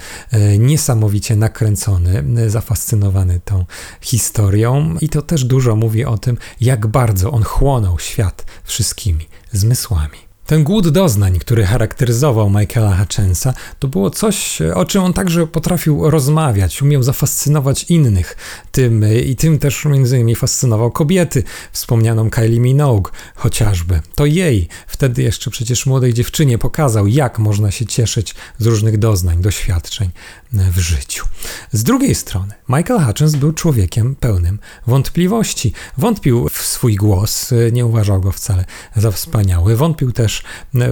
niesamowicie 0.59 1.35
nakręcony, 1.35 2.23
zafascynowany 2.47 3.39
tą 3.45 3.65
historią 4.01 4.95
i 5.01 5.09
to 5.09 5.21
też 5.21 5.45
dużo 5.45 5.75
mówi 5.75 6.05
o 6.05 6.17
tym, 6.17 6.37
jak 6.61 6.87
bardzo 6.87 7.31
on 7.31 7.43
chłonął 7.43 7.82
pochłonął 7.83 7.99
świat 7.99 8.45
wszystkimi 8.63 9.27
zmysłami. 9.51 10.32
Ten 10.45 10.63
głód 10.63 10.89
doznań, 10.89 11.39
który 11.39 11.65
charakteryzował 11.65 12.49
Michaela 12.49 12.97
Hutchensa, 12.97 13.53
to 13.79 13.87
było 13.87 14.09
coś, 14.09 14.61
o 14.75 14.85
czym 14.85 15.03
on 15.03 15.13
także 15.13 15.47
potrafił 15.47 16.09
rozmawiać, 16.09 16.81
umiał 16.81 17.03
zafascynować 17.03 17.83
innych 17.83 18.37
tym 18.71 19.05
i 19.25 19.35
tym 19.35 19.59
też 19.59 19.85
między 19.85 20.15
innymi 20.15 20.35
fascynował 20.35 20.91
kobiety, 20.91 21.43
wspomnianą 21.71 22.29
Kylie 22.29 22.59
Minogue 22.59 23.09
chociażby. 23.35 24.01
To 24.15 24.25
jej, 24.25 24.67
wtedy 24.87 25.23
jeszcze 25.23 25.51
przecież 25.51 25.85
młodej 25.85 26.13
dziewczynie, 26.13 26.57
pokazał, 26.57 27.07
jak 27.07 27.39
można 27.39 27.71
się 27.71 27.85
cieszyć 27.85 28.35
z 28.59 28.65
różnych 28.65 28.97
doznań, 28.97 29.41
doświadczeń 29.41 30.09
w 30.53 30.79
życiu. 30.79 31.25
Z 31.71 31.83
drugiej 31.83 32.15
strony, 32.15 32.53
Michael 32.69 33.05
Hutchins 33.05 33.35
był 33.35 33.53
człowiekiem 33.53 34.15
pełnym 34.15 34.59
wątpliwości. 34.87 35.73
Wątpił 35.97 36.49
w 36.49 36.57
swój 36.57 36.95
głos, 36.95 37.53
nie 37.71 37.85
uważał 37.85 38.21
go 38.21 38.31
wcale 38.31 38.65
za 38.95 39.11
wspaniały, 39.11 39.75
wątpił 39.75 40.11
też 40.11 40.32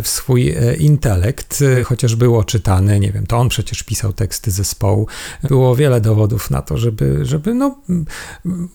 w 0.03 0.07
swój 0.07 0.49
e, 0.49 0.75
intelekt, 0.75 1.63
chociaż 1.85 2.15
było 2.15 2.43
czytane, 2.43 2.99
nie 2.99 3.11
wiem, 3.11 3.27
to 3.27 3.37
on 3.37 3.49
przecież 3.49 3.83
pisał 3.83 4.13
teksty 4.13 4.51
zespołu. 4.51 5.07
Było 5.43 5.75
wiele 5.75 6.01
dowodów 6.01 6.51
na 6.51 6.61
to, 6.61 6.77
żeby, 6.77 7.25
żeby 7.25 7.53
no, 7.53 7.75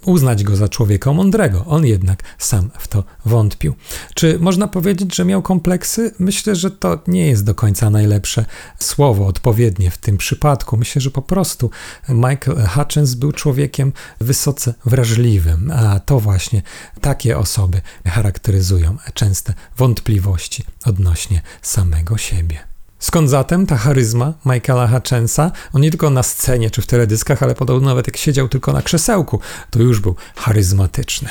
uznać 0.04 0.44
go 0.44 0.56
za 0.56 0.68
człowieka 0.68 1.12
mądrego. 1.12 1.64
On 1.66 1.86
jednak 1.86 2.22
sam 2.38 2.70
w 2.78 2.88
to 2.88 3.04
wątpił. 3.24 3.74
Czy 4.14 4.38
można 4.38 4.68
powiedzieć, 4.68 5.16
że 5.16 5.24
miał 5.24 5.42
kompleksy? 5.42 6.14
Myślę, 6.18 6.56
że 6.56 6.70
to 6.70 6.98
nie 7.06 7.26
jest 7.26 7.44
do 7.44 7.54
końca 7.54 7.90
najlepsze 7.90 8.44
słowo, 8.78 9.26
odpowiednie 9.26 9.90
w 9.90 9.98
tym 9.98 10.16
przypadku. 10.16 10.76
Myślę, 10.76 11.00
że 11.00 11.10
po 11.10 11.22
prostu 11.22 11.70
Michael 12.08 12.66
Hutchins 12.66 13.14
był 13.14 13.32
człowiekiem 13.32 13.92
wysoce 14.20 14.74
wrażliwym, 14.84 15.72
a 15.74 16.00
to 16.00 16.20
właśnie 16.20 16.62
takie 17.00 17.38
osoby 17.38 17.80
charakteryzują 18.06 18.96
częste 19.14 19.54
wątpliwości 19.76 20.55
odnośnie 20.84 21.42
samego 21.62 22.18
siebie. 22.18 22.58
Skąd 22.98 23.30
zatem 23.30 23.66
ta 23.66 23.76
charyzma 23.76 24.32
Michaela 24.46 24.88
Hutchinsa? 24.88 25.52
On 25.72 25.82
nie 25.82 25.90
tylko 25.90 26.10
na 26.10 26.22
scenie 26.22 26.70
czy 26.70 26.82
w 26.82 26.86
teledyskach, 26.86 27.42
ale 27.42 27.54
podobno 27.54 27.88
nawet 27.88 28.06
jak 28.06 28.16
siedział 28.16 28.48
tylko 28.48 28.72
na 28.72 28.82
krzesełku, 28.82 29.40
to 29.70 29.82
już 29.82 30.00
był 30.00 30.16
charyzmatyczny. 30.36 31.28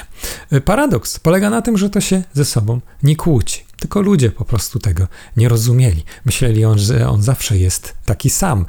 Paradoks 0.66 1.20
polega 1.20 1.50
na 1.50 1.62
tym, 1.62 1.78
że 1.78 1.90
to 1.90 2.02
się 2.02 2.24
ze 2.34 2.46
sobą 2.46 2.82
nie 3.04 3.16
kłóci. 3.16 3.65
Tylko 3.86 4.02
ludzie 4.02 4.32
po 4.32 4.46
prostu 4.46 4.80
tego 4.80 5.08
nie 5.38 5.50
rozumieli. 5.50 6.04
Myśleli 6.26 6.66
on, 6.66 6.80
że 6.80 7.10
on 7.10 7.24
zawsze 7.24 7.58
jest 7.58 7.96
taki 8.06 8.30
sam. 8.30 8.66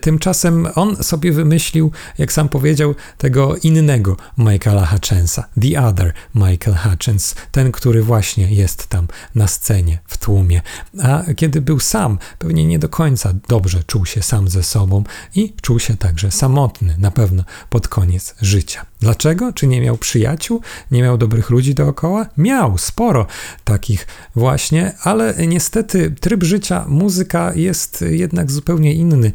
Tymczasem 0.00 0.68
on 0.74 1.04
sobie 1.04 1.32
wymyślił, 1.32 1.92
jak 2.18 2.32
sam 2.32 2.48
powiedział, 2.48 2.94
tego 3.18 3.56
innego 3.56 4.16
Michaela 4.38 4.86
Hutchinsa. 4.86 5.48
The 5.60 5.82
other 5.82 6.12
Michael 6.34 6.76
Hutchins. 6.76 7.34
Ten, 7.52 7.72
który 7.72 8.02
właśnie 8.02 8.54
jest 8.54 8.86
tam 8.86 9.08
na 9.34 9.48
scenie, 9.48 9.98
w 10.06 10.18
tłumie. 10.18 10.62
A 11.02 11.22
kiedy 11.36 11.60
był 11.60 11.80
sam, 11.80 12.18
pewnie 12.38 12.66
nie 12.66 12.78
do 12.78 12.88
końca 12.88 13.34
dobrze 13.48 13.84
czuł 13.86 14.06
się 14.06 14.22
sam 14.22 14.48
ze 14.48 14.62
sobą 14.62 15.04
i 15.34 15.54
czuł 15.62 15.78
się 15.78 15.96
także 15.96 16.30
samotny, 16.30 16.96
na 16.98 17.10
pewno 17.10 17.44
pod 17.70 17.88
koniec 17.88 18.34
życia. 18.40 18.86
Dlaczego? 19.00 19.52
Czy 19.52 19.66
nie 19.66 19.80
miał 19.80 19.96
przyjaciół? 19.96 20.60
Nie 20.90 21.02
miał 21.02 21.18
dobrych 21.18 21.50
ludzi 21.50 21.74
dookoła? 21.74 22.26
Miał 22.36 22.78
sporo 22.78 23.26
takich 23.64 24.06
właśnie, 24.36 24.92
ale 25.02 25.34
niestety 25.46 26.14
tryb 26.20 26.44
życia, 26.44 26.84
muzyka 26.88 27.52
jest 27.54 28.04
jednak 28.10 28.50
zupełnie 28.50 28.94
inny 28.94 29.32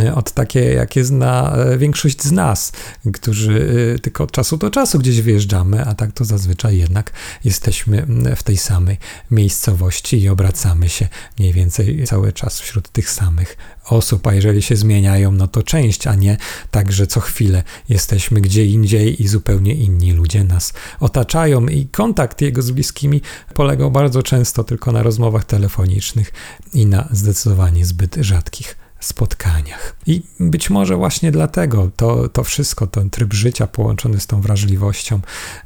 e, 0.00 0.14
od 0.14 0.32
takiej, 0.32 0.76
jakie 0.76 1.04
zna 1.04 1.56
e, 1.56 1.78
większość 1.78 2.22
z 2.22 2.32
nas, 2.32 2.72
którzy 3.12 3.94
e, 3.94 3.98
tylko 3.98 4.24
od 4.24 4.32
czasu 4.32 4.56
do 4.56 4.70
czasu 4.70 4.98
gdzieś 4.98 5.20
wyjeżdżamy, 5.20 5.84
a 5.84 5.94
tak 5.94 6.12
to 6.12 6.24
zazwyczaj 6.24 6.78
jednak 6.78 7.12
jesteśmy 7.44 8.06
w 8.36 8.42
tej 8.42 8.56
samej 8.56 8.98
miejscowości 9.30 10.22
i 10.22 10.28
obracamy 10.28 10.88
się 10.88 11.08
mniej 11.38 11.52
więcej 11.52 12.04
cały 12.06 12.32
czas 12.32 12.60
wśród 12.60 12.88
tych 12.88 13.10
samych 13.10 13.56
osób, 13.84 14.26
a 14.26 14.34
jeżeli 14.34 14.62
się 14.62 14.76
zmieniają, 14.76 15.32
no 15.32 15.48
to 15.48 15.62
część, 15.62 16.06
a 16.06 16.14
nie 16.14 16.36
tak, 16.70 16.92
że 16.92 17.06
co 17.06 17.20
chwilę 17.20 17.62
jesteśmy 17.88 18.40
gdzie 18.40 18.66
indziej 18.66 19.22
i 19.22 19.28
zupełnie 19.28 19.74
inni 19.74 20.12
ludzie 20.12 20.44
nas 20.44 20.72
otaczają. 21.00 21.66
I 21.66 21.86
kontakt 21.86 22.40
jego 22.40 22.62
z 22.62 22.70
bliskimi 22.70 23.20
polegał 23.54 23.90
bardzo 23.90 24.22
często 24.22 24.64
tylko 24.64 24.92
na 24.92 25.02
rozmowach 25.02 25.44
telefonicznych 25.44 26.32
i 26.74 26.86
na 26.86 27.08
zdecydowanie 27.10 27.86
zbyt 27.86 28.16
rzadkich 28.20 28.76
spotkaniach. 29.04 29.96
I 30.06 30.22
być 30.40 30.70
może 30.70 30.96
właśnie 30.96 31.32
dlatego 31.32 31.90
to, 31.96 32.28
to 32.28 32.44
wszystko, 32.44 32.86
ten 32.86 33.10
tryb 33.10 33.32
życia 33.34 33.66
połączony 33.66 34.20
z 34.20 34.26
tą 34.26 34.40
wrażliwością 34.40 35.20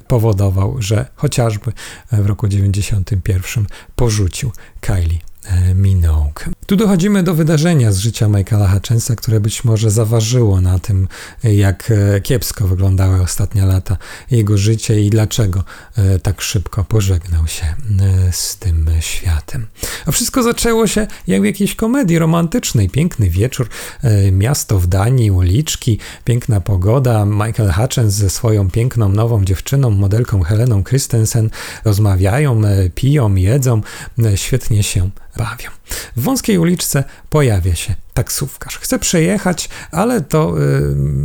powodował, 0.09 0.77
że 0.79 1.07
chociażby 1.15 1.73
w 2.13 2.27
roku 2.27 2.49
91 2.49 3.67
porzucił 3.97 4.53
Kylie 4.81 5.19
Minogue. 5.75 6.45
Tu 6.67 6.76
dochodzimy 6.76 7.23
do 7.23 7.35
wydarzenia 7.35 7.93
z 7.93 7.99
życia 7.99 8.29
Michaela 8.29 8.69
Hutchinsa, 8.69 9.17
które 9.17 9.41
być 9.41 9.65
może 9.65 9.91
zaważyło 9.91 10.61
na 10.61 10.79
tym, 10.79 11.09
jak 11.45 11.91
e, 11.91 12.21
kiepsko 12.21 12.67
wyglądały 12.67 13.23
ostatnie 13.23 13.65
lata 13.65 13.97
jego 14.31 14.59
życia 14.59 14.95
i 14.95 15.11
dlaczego 15.11 15.65
e, 15.97 16.19
tak 16.19 16.41
szybko 16.41 16.85
pożegnał 16.85 17.47
się 17.47 17.67
z 18.31 18.57
tym 18.57 18.91
światem. 19.00 19.67
A 20.07 20.11
wszystko 20.11 20.43
zaczęło 20.43 20.87
się 20.87 21.07
jak 21.26 21.43
w 21.43 21.45
jakiejś 21.45 21.75
komedii 21.75 22.19
romantycznej. 22.19 22.91
Piękny 22.91 23.31
wieczór, 23.31 23.69
miasto 24.33 24.79
w 24.79 24.87
Danii, 24.87 25.31
uliczki, 25.31 25.99
piękna 26.25 26.61
pogoda. 26.61 27.25
Michael 27.25 27.73
Hutchins 27.73 28.15
ze 28.15 28.31
swoją 28.31 28.71
piękną 28.71 29.09
nową 29.09 29.45
dziewczyną, 29.45 29.91
modelką 29.91 30.43
Heleną 30.43 30.85
Christensen 30.85 31.50
rozmawiają, 31.85 32.62
piją, 32.95 33.35
jedzą, 33.35 33.81
świetnie 34.35 34.83
się 34.83 35.11
bawią. 35.38 35.71
W 36.16 36.23
wąskiej 36.23 36.59
uliczce 36.59 37.05
pojawia 37.31 37.75
się 37.75 37.95
taksówkarz. 38.14 38.78
Chce 38.78 38.99
przejechać, 38.99 39.69
ale 39.90 40.21
to 40.21 40.55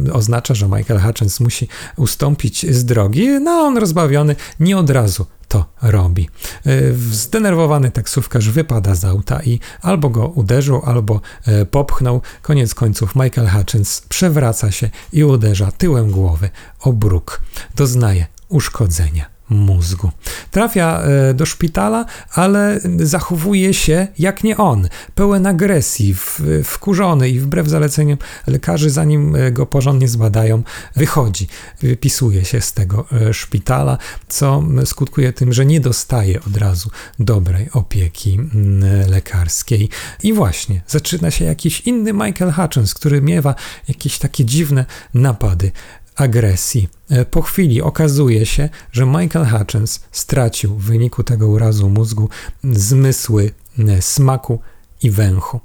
y, 0.05 0.13
oznacza, 0.13 0.53
że 0.53 0.67
Michael 0.67 0.99
Hutchins 0.99 1.39
musi 1.39 1.67
ustąpić 1.95 2.75
z 2.75 2.85
drogi. 2.85 3.27
No, 3.27 3.51
on 3.51 3.77
rozbawiony 3.77 4.35
nie 4.59 4.77
od 4.77 4.89
razu 4.89 5.25
to 5.47 5.65
robi. 5.81 6.29
Y, 6.67 6.95
zdenerwowany 7.11 7.91
taksówkarz 7.91 8.49
wypada 8.49 8.95
z 8.95 9.05
auta 9.05 9.43
i 9.43 9.59
albo 9.81 10.09
go 10.09 10.27
uderzył, 10.27 10.81
albo 10.85 11.21
y, 11.47 11.65
popchnął. 11.65 12.21
Koniec 12.41 12.73
końców 12.73 13.15
Michael 13.15 13.49
Hutchins 13.49 14.01
przewraca 14.09 14.71
się 14.71 14.89
i 15.13 15.23
uderza 15.23 15.71
tyłem 15.71 16.11
głowy 16.11 16.49
o 16.79 16.93
bruk. 16.93 17.41
Doznaje 17.75 18.25
uszkodzenia 18.49 19.30
mózgu. 19.51 20.11
Trafia 20.51 21.01
e, 21.01 21.33
do 21.33 21.45
szpitala, 21.45 22.05
ale 22.33 22.79
zachowuje 22.99 23.73
się 23.73 24.07
jak 24.19 24.43
nie 24.43 24.57
on, 24.57 24.87
pełen 25.15 25.47
agresji, 25.47 26.15
wkurzony 26.63 27.29
i 27.29 27.39
wbrew 27.39 27.67
zaleceniom 27.67 28.17
lekarzy, 28.47 28.89
zanim 28.89 29.35
e, 29.35 29.51
go 29.51 29.65
porządnie 29.65 30.07
zbadają, 30.07 30.63
wychodzi, 30.95 31.47
wypisuje 31.81 32.45
się 32.45 32.61
z 32.61 32.73
tego 32.73 33.05
e, 33.11 33.33
szpitala, 33.33 33.97
co 34.27 34.63
skutkuje 34.85 35.33
tym, 35.33 35.53
że 35.53 35.65
nie 35.65 35.79
dostaje 35.79 36.39
od 36.47 36.57
razu 36.57 36.89
dobrej 37.19 37.69
opieki 37.73 38.39
lekarskiej. 39.07 39.89
I 40.23 40.33
właśnie 40.33 40.81
zaczyna 40.87 41.31
się 41.31 41.45
jakiś 41.45 41.81
inny 41.81 42.13
Michael 42.13 42.51
Hutchins, 42.51 42.93
który 42.93 43.21
miewa 43.21 43.55
jakieś 43.87 44.17
takie 44.17 44.45
dziwne 44.45 44.85
napady 45.13 45.71
agresji. 46.15 46.89
E, 47.09 47.25
po 47.25 47.41
chwili 47.41 47.81
okazuje 47.81 48.45
się, 48.45 48.69
że 48.91 49.05
Michael 49.05 49.45
Hutchins 49.45 49.99
stracił 50.11 50.75
w 50.75 50.83
wyniku 50.83 51.23
tego 51.23 51.47
urazu 51.47 51.89
mózgu 51.89 52.29
zmysły 52.63 53.51
e, 53.79 54.01
smaku 54.01 54.59
i 55.03 55.11
węchu. 55.11 55.59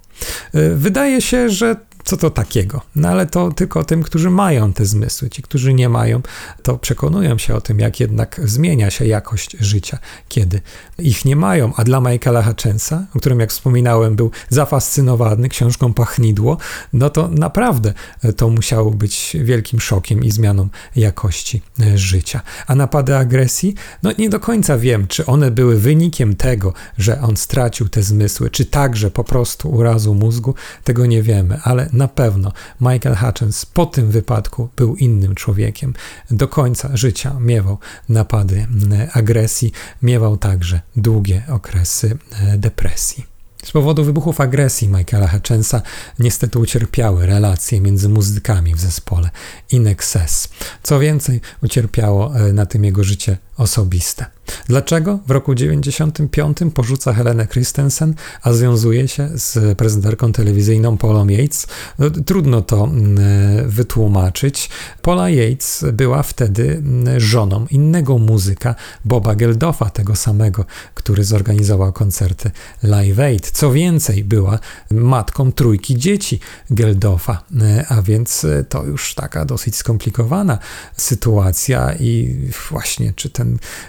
E, 0.54 0.70
wydaje 0.70 1.20
się, 1.20 1.50
że 1.50 1.76
co 2.06 2.16
to 2.16 2.30
takiego? 2.30 2.80
No 2.96 3.08
ale 3.08 3.26
to 3.26 3.52
tylko 3.52 3.84
tym, 3.84 4.02
którzy 4.02 4.30
mają 4.30 4.72
te 4.72 4.86
zmysły. 4.86 5.30
Ci, 5.30 5.42
którzy 5.42 5.74
nie 5.74 5.88
mają, 5.88 6.22
to 6.62 6.78
przekonują 6.78 7.38
się 7.38 7.54
o 7.54 7.60
tym, 7.60 7.80
jak 7.80 8.00
jednak 8.00 8.40
zmienia 8.44 8.90
się 8.90 9.06
jakość 9.06 9.56
życia, 9.60 9.98
kiedy 10.28 10.60
ich 10.98 11.24
nie 11.24 11.36
mają. 11.36 11.72
A 11.76 11.84
dla 11.84 12.00
Michaela 12.00 12.42
Hutchensa, 12.42 13.06
o 13.14 13.18
którym 13.18 13.40
jak 13.40 13.50
wspominałem, 13.50 14.16
był 14.16 14.30
zafascynowany 14.48 15.48
książką 15.48 15.94
Pachnidło, 15.94 16.56
no 16.92 17.10
to 17.10 17.28
naprawdę 17.28 17.92
to 18.36 18.48
musiało 18.48 18.90
być 18.90 19.36
wielkim 19.40 19.80
szokiem 19.80 20.24
i 20.24 20.30
zmianą 20.30 20.68
jakości 20.96 21.62
e, 21.80 21.98
życia. 21.98 22.40
A 22.66 22.74
napady 22.74 23.16
agresji, 23.16 23.74
no 24.02 24.10
nie 24.18 24.28
do 24.28 24.40
końca 24.40 24.78
wiem, 24.78 25.06
czy 25.06 25.26
one 25.26 25.50
były 25.50 25.78
wynikiem 25.78 26.36
tego, 26.36 26.72
że 26.98 27.20
on 27.20 27.36
stracił 27.36 27.88
te 27.88 28.02
zmysły, 28.02 28.50
czy 28.50 28.64
także 28.64 29.10
po 29.10 29.24
prostu 29.24 29.70
urazu 29.70 30.14
mózgu, 30.14 30.54
tego 30.84 31.06
nie 31.06 31.22
wiemy, 31.22 31.60
ale 31.62 31.88
na 31.96 32.08
pewno 32.08 32.52
Michael 32.80 33.16
Hutchins 33.16 33.66
po 33.66 33.86
tym 33.86 34.10
wypadku 34.10 34.68
był 34.76 34.96
innym 34.96 35.34
człowiekiem. 35.34 35.94
Do 36.30 36.48
końca 36.48 36.96
życia 36.96 37.36
miewał 37.40 37.78
napady 38.08 38.66
agresji, 39.12 39.72
miewał 40.02 40.36
także 40.36 40.80
długie 40.96 41.42
okresy 41.48 42.18
e, 42.40 42.58
depresji. 42.58 43.36
Z 43.64 43.72
powodu 43.72 44.04
wybuchów 44.04 44.40
agresji 44.40 44.88
Michaela 44.88 45.28
Hutchinsa 45.28 45.82
niestety 46.18 46.58
ucierpiały 46.58 47.26
relacje 47.26 47.80
między 47.80 48.08
muzykami 48.08 48.74
w 48.74 48.80
zespole 48.80 49.30
In 49.72 49.86
Excess. 49.86 50.48
Co 50.82 50.98
więcej, 50.98 51.40
ucierpiało 51.62 52.36
e, 52.36 52.52
na 52.52 52.66
tym 52.66 52.84
jego 52.84 53.04
życie 53.04 53.38
osobiste. 53.56 54.26
Dlaczego 54.68 55.18
w 55.26 55.30
roku 55.30 55.54
95 55.54 56.58
porzuca 56.74 57.12
Helenę 57.12 57.46
Christensen, 57.46 58.14
a 58.42 58.52
związuje 58.52 59.08
się 59.08 59.28
z 59.34 59.78
prezenterką 59.78 60.32
telewizyjną 60.32 60.98
Paulą 60.98 61.28
Yates? 61.28 61.66
No, 61.98 62.10
trudno 62.10 62.62
to 62.62 62.84
mm, 62.84 63.70
wytłumaczyć. 63.70 64.68
Paula 65.02 65.30
Yates 65.30 65.84
była 65.92 66.22
wtedy 66.22 66.76
mm, 66.76 67.20
żoną 67.20 67.66
innego 67.70 68.18
muzyka, 68.18 68.74
Boba 69.04 69.34
Geldoffa, 69.34 69.90
tego 69.90 70.16
samego, 70.16 70.64
który 70.94 71.24
zorganizował 71.24 71.92
koncerty 71.92 72.50
Live 72.82 73.18
Aid. 73.18 73.50
Co 73.50 73.72
więcej, 73.72 74.24
była 74.24 74.58
matką 74.90 75.52
trójki 75.52 75.98
dzieci 75.98 76.40
Geldoffa, 76.70 77.42
a 77.88 78.02
więc 78.02 78.46
to 78.68 78.84
już 78.84 79.14
taka 79.14 79.44
dosyć 79.44 79.76
skomplikowana 79.76 80.58
sytuacja 80.96 81.94
i 82.00 82.36
właśnie, 82.70 83.12
czy 83.16 83.30
ten 83.30 83.45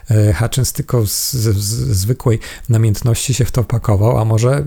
e, 0.09 0.33
Hutchins 0.33 0.73
tylko 0.73 1.07
z, 1.07 1.31
z, 1.33 1.57
z, 1.57 1.97
zwykłej 1.97 2.39
namiętności 2.69 3.33
się 3.33 3.45
w 3.45 3.51
to 3.51 3.63
pakował, 3.63 4.17
a 4.17 4.25
może 4.25 4.51
e, 4.51 4.63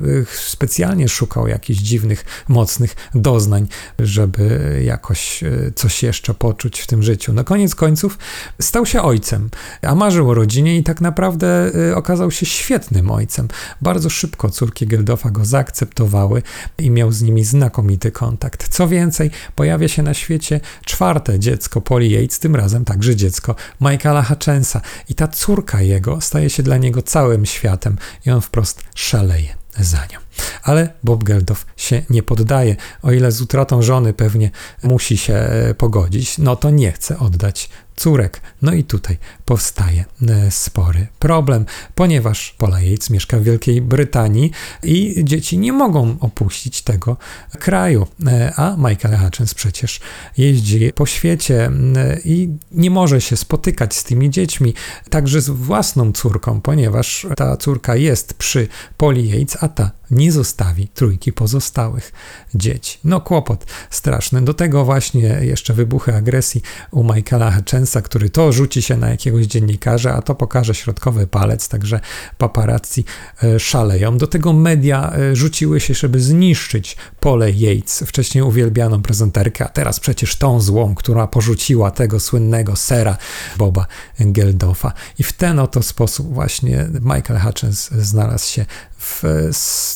specjalnie 0.47 1.09
szukał 1.09 1.49
jakichś 1.49 1.81
dziwnych, 1.81 2.25
mocnych 2.49 2.97
doznań, 3.15 3.69
żeby 3.99 4.81
jakoś 4.85 5.43
e, 5.43 5.49
coś 5.75 6.03
jeszcze 6.03 6.35
poczuć 6.35 6.81
w 6.81 6.87
tym 6.87 7.03
życiu. 7.03 7.33
Na 7.33 7.45
koniec 7.45 7.75
końców 7.75 8.19
stał 8.61 8.87
się 8.87 9.03
ojcem, 9.03 9.51
a 9.83 9.95
marzył 9.95 10.31
o 10.31 10.35
rodzinie 10.35 10.79
i 10.79 10.83
tak 10.83 11.01
naprawdę 11.01 11.73
okazał 11.95 12.31
się 12.31 12.47
świetnym 12.47 13.11
ojcem. 13.11 13.49
Bardzo 13.81 14.11
szybko 14.11 14.51
córki 14.51 14.87
Geldoffa 14.87 15.31
go 15.31 15.45
zaakceptowały 15.45 16.43
i 16.79 16.91
miał 16.91 17.13
z 17.13 17.23
nimi 17.23 17.45
znakomity 17.45 18.11
kontakt. 18.11 18.69
Co 18.69 18.89
więcej, 18.89 19.31
pojawia 19.55 19.89
się 19.89 20.03
na 20.03 20.15
świecie 20.15 20.61
czwarte 20.85 21.39
dziecko 21.39 21.81
Polly 21.81 22.07
Yates, 22.07 22.39
tym 22.39 22.57
razem 22.57 22.85
także 22.85 23.17
dziecko 23.17 23.55
Michaela 23.81 24.23
Hutchensa. 24.23 24.80
I 25.09 25.15
ta 25.15 25.29
córka 25.29 25.83
jego 25.83 26.21
staje 26.21 26.51
się 26.51 26.63
dla 26.63 26.77
niego 26.77 27.03
całym 27.03 27.47
światem 27.47 27.99
i 28.27 28.31
on 28.31 28.41
wprost 28.41 28.85
szaleje 28.95 29.55
za 29.79 29.99
nią. 29.99 30.19
Ale 30.63 30.93
Bob 31.05 31.25
Geldof 31.25 31.67
się 31.77 32.03
nie 32.11 32.23
poddaje. 32.23 32.77
O 33.03 33.13
ile 33.13 33.33
z 33.33 33.41
utratą 33.41 33.83
żony 33.83 34.13
pewnie 34.13 34.51
musi 34.83 35.17
się 35.17 35.35
e, 35.35 35.75
pogodzić, 35.75 36.39
no 36.39 36.57
to 36.57 36.71
nie 36.71 36.93
chce 36.93 37.19
oddać 37.19 37.69
córek. 37.97 38.41
No 38.63 38.73
i 38.73 38.85
tutaj 38.85 39.19
powstaje 39.51 40.05
e, 40.29 40.51
spory 40.51 41.07
problem, 41.19 41.65
ponieważ 41.95 42.55
Paula 42.59 42.81
Yates 42.81 43.11
mieszka 43.11 43.39
w 43.39 43.43
Wielkiej 43.43 43.83
Brytanii 43.83 44.51
i 44.83 45.25
dzieci 45.25 45.59
nie 45.59 45.73
mogą 45.73 46.17
opuścić 46.21 46.83
tego 46.83 47.17
kraju, 47.59 48.07
e, 48.27 48.53
a 48.57 48.77
Michael 48.77 49.17
Hutchins 49.17 49.55
przecież 49.55 50.01
jeździ 50.37 50.93
po 50.95 51.07
świecie 51.07 51.71
e, 51.97 52.21
i 52.25 52.49
nie 52.73 52.91
może 52.91 53.21
się 53.21 53.37
spotykać 53.37 53.95
z 53.95 54.05
tymi 54.05 54.31
dziećmi, 54.31 54.75
także 55.11 55.41
z 55.41 55.51
własną 55.51 56.13
córką, 56.13 56.61
ponieważ 56.61 57.27
ta 57.37 57.57
córka 57.57 57.97
jest 57.97 58.35
przy 58.35 58.69
Poli 58.97 59.29
Yates, 59.29 59.57
a 59.61 59.69
ta 59.69 59.91
nie 60.11 60.33
zostawi 60.33 60.89
trójki 60.89 61.33
pozostałych 61.33 62.13
dzieci. 62.55 62.99
No 63.05 63.21
kłopot 63.21 63.67
straszny. 63.91 64.43
Do 64.43 64.55
tego 64.55 64.85
właśnie 64.85 65.39
jeszcze 65.43 65.75
wybuchy 65.75 66.15
agresji 66.15 66.63
u 66.91 67.05
Michaela 67.05 67.51
Hutchinsa, 67.53 68.03
który 68.03 68.31
to 68.31 68.53
rzuci 68.53 68.83
się 68.83 68.97
na 68.97 69.09
jakiegoś 69.09 69.40
dziennikarza, 69.47 70.15
a 70.15 70.23
to 70.23 70.35
pokaże 70.35 70.75
środkowy 70.75 71.27
palec, 71.27 71.69
także 71.69 72.01
paparazzi 72.39 73.05
e, 73.43 73.61
szaleją. 73.61 74.19
Do 74.19 74.27
tego 74.27 74.53
media 74.53 75.13
e, 75.13 75.37
rzuciły 75.37 75.81
się, 75.81 75.95
żeby 75.95 76.21
zniszczyć 76.21 76.97
Pole 77.21 77.51
Yates, 77.51 78.05
wcześniej 78.07 78.45
uwielbianą 78.45 79.03
prezenterkę, 79.03 79.65
a 79.65 79.69
teraz 79.69 80.01
przecież 80.01 80.37
tą 80.37 80.61
złą, 80.61 80.95
która 80.95 81.27
porzuciła 81.27 81.91
tego 81.91 82.21
słynnego 82.21 82.77
sera 82.77 83.17
Boba 83.59 83.87
Geldoffa. 84.21 84.93
I 85.19 85.23
w 85.23 85.33
ten 85.33 85.59
oto 85.59 85.83
sposób 85.83 86.35
właśnie 86.35 86.89
Michael 87.01 87.41
Hutchins 87.41 87.91
znalazł 87.91 88.49
się 88.49 88.67
w 89.01 89.23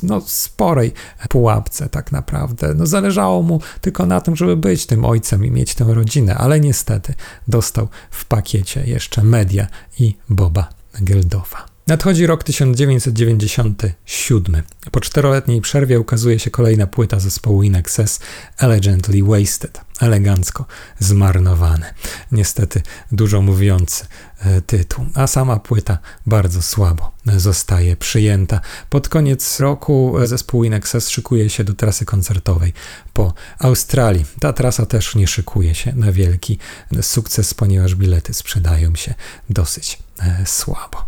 no, 0.02 0.20
sporej 0.26 0.92
pułapce 1.28 1.88
tak 1.88 2.12
naprawdę. 2.12 2.74
No, 2.74 2.86
zależało 2.86 3.42
mu 3.42 3.60
tylko 3.80 4.06
na 4.06 4.20
tym, 4.20 4.36
żeby 4.36 4.56
być 4.56 4.86
tym 4.86 5.04
ojcem 5.04 5.44
i 5.44 5.50
mieć 5.50 5.74
tę 5.74 5.84
rodzinę, 5.84 6.34
ale 6.34 6.60
niestety 6.60 7.14
dostał 7.48 7.88
w 8.10 8.24
pakiecie 8.24 8.84
jeszcze 8.86 9.22
media 9.22 9.66
i 9.98 10.16
Boba 10.28 10.68
Geldoffa. 11.00 11.73
Nadchodzi 11.86 12.26
rok 12.26 12.44
1997. 12.44 14.62
Po 14.90 15.00
czteroletniej 15.00 15.60
przerwie 15.60 16.00
ukazuje 16.00 16.38
się 16.38 16.50
kolejna 16.50 16.86
płyta 16.86 17.20
zespołu 17.20 17.62
In 17.62 17.76
Excess 17.76 18.20
Elegantly 18.58 19.22
Wasted, 19.22 19.80
elegancko 20.00 20.66
zmarnowany. 20.98 21.86
Niestety 22.32 22.82
dużo 23.12 23.42
mówiący 23.42 24.06
e, 24.40 24.60
tytuł, 24.60 25.06
a 25.14 25.26
sama 25.26 25.56
płyta 25.56 25.98
bardzo 26.26 26.62
słabo 26.62 27.12
zostaje 27.36 27.96
przyjęta. 27.96 28.60
Pod 28.90 29.08
koniec 29.08 29.60
roku 29.60 30.14
zespół 30.24 30.64
In 30.64 30.74
Excess 30.74 31.08
szykuje 31.08 31.50
się 31.50 31.64
do 31.64 31.74
trasy 31.74 32.04
koncertowej 32.04 32.72
po 33.12 33.34
Australii. 33.58 34.24
Ta 34.40 34.52
trasa 34.52 34.86
też 34.86 35.14
nie 35.14 35.26
szykuje 35.26 35.74
się 35.74 35.92
na 35.92 36.12
wielki 36.12 36.58
sukces, 37.02 37.54
ponieważ 37.54 37.94
bilety 37.94 38.34
sprzedają 38.34 38.94
się 38.94 39.14
dosyć 39.50 39.98
e, 40.20 40.46
słabo. 40.46 41.06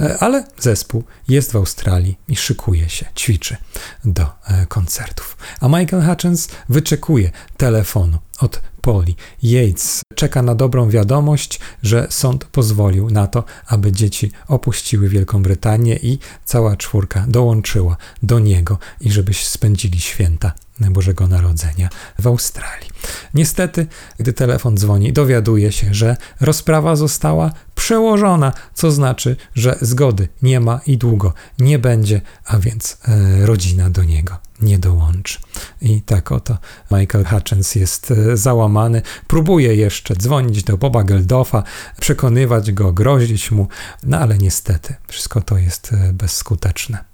E, 0.00 0.18
ale 0.18 0.46
zespół 0.58 1.04
jest 1.28 1.52
w 1.52 1.56
Australii 1.56 2.18
i 2.28 2.36
szykuje 2.36 2.88
się, 2.88 3.06
ćwiczy 3.16 3.56
do 4.04 4.22
e, 4.22 4.66
koncertów. 4.66 5.36
A 5.60 5.68
Michael 5.68 6.02
Hutchins 6.02 6.48
wyczekuje 6.68 7.30
telefonu 7.56 8.18
od 8.40 8.62
Poli. 8.80 9.16
Yates 9.42 10.02
czeka 10.14 10.42
na 10.42 10.54
dobrą 10.54 10.90
wiadomość, 10.90 11.60
że 11.82 12.06
sąd 12.10 12.44
pozwolił 12.44 13.10
na 13.10 13.26
to, 13.26 13.44
aby 13.66 13.92
dzieci 13.92 14.32
opuściły 14.48 15.08
Wielką 15.08 15.42
Brytanię 15.42 15.96
i 15.96 16.18
cała 16.44 16.76
czwórka 16.76 17.24
dołączyła 17.28 17.96
do 18.22 18.38
niego 18.38 18.78
i 19.00 19.12
żebyś 19.12 19.46
spędzili 19.46 20.00
święta 20.00 20.52
Bożego 20.80 21.26
Narodzenia 21.26 21.88
w 22.18 22.26
Australii. 22.26 22.90
Niestety, 23.34 23.86
gdy 24.18 24.32
telefon 24.32 24.76
dzwoni, 24.76 25.12
dowiaduje 25.12 25.72
się, 25.72 25.94
że 25.94 26.16
rozprawa 26.40 26.96
została 26.96 27.52
przełożona, 27.74 28.52
co 28.74 28.90
znaczy, 28.90 29.36
że 29.58 29.78
zgody 29.80 30.28
nie 30.42 30.60
ma 30.60 30.80
i 30.86 30.98
długo 30.98 31.32
nie 31.58 31.78
będzie, 31.78 32.20
a 32.44 32.58
więc 32.58 32.98
e, 33.08 33.46
rodzina 33.46 33.90
do 33.90 34.04
niego 34.04 34.36
nie 34.60 34.78
dołączy. 34.78 35.38
I 35.82 36.02
tak 36.02 36.32
oto 36.32 36.58
Michael 36.90 37.24
Hutchins 37.24 37.74
jest 37.74 38.10
e, 38.10 38.36
załamany, 38.36 39.02
próbuje 39.26 39.74
jeszcze 39.74 40.16
dzwonić 40.16 40.62
do 40.62 40.78
Boba 40.78 41.04
Geldofa, 41.04 41.62
przekonywać 42.00 42.72
go, 42.72 42.92
grozić 42.92 43.50
mu, 43.50 43.68
no 44.02 44.18
ale 44.18 44.38
niestety 44.38 44.94
wszystko 45.08 45.40
to 45.40 45.58
jest 45.58 45.92
e, 45.92 46.12
bezskuteczne. 46.12 47.07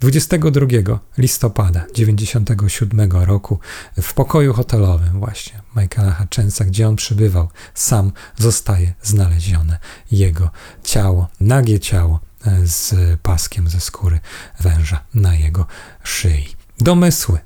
22 0.00 0.98
listopada 1.18 1.80
1997 1.80 3.12
roku 3.12 3.58
w 4.02 4.14
pokoju 4.14 4.52
hotelowym 4.52 5.20
właśnie 5.20 5.62
Michaela 5.76 6.12
Hutchinsa, 6.12 6.64
gdzie 6.64 6.88
on 6.88 6.96
przybywał, 6.96 7.48
sam 7.74 8.12
zostaje 8.36 8.94
znalezione 9.02 9.78
jego 10.10 10.50
ciało, 10.84 11.28
nagie 11.40 11.80
ciało 11.80 12.20
e, 12.46 12.66
z 12.66 12.94
paskiem 13.20 13.68
ze 13.68 13.80
skóry 13.80 14.20
węża 14.60 15.04
na 15.14 15.34
jego 15.34 15.66
szyi. 16.02 16.56
Domysły, 16.80 17.38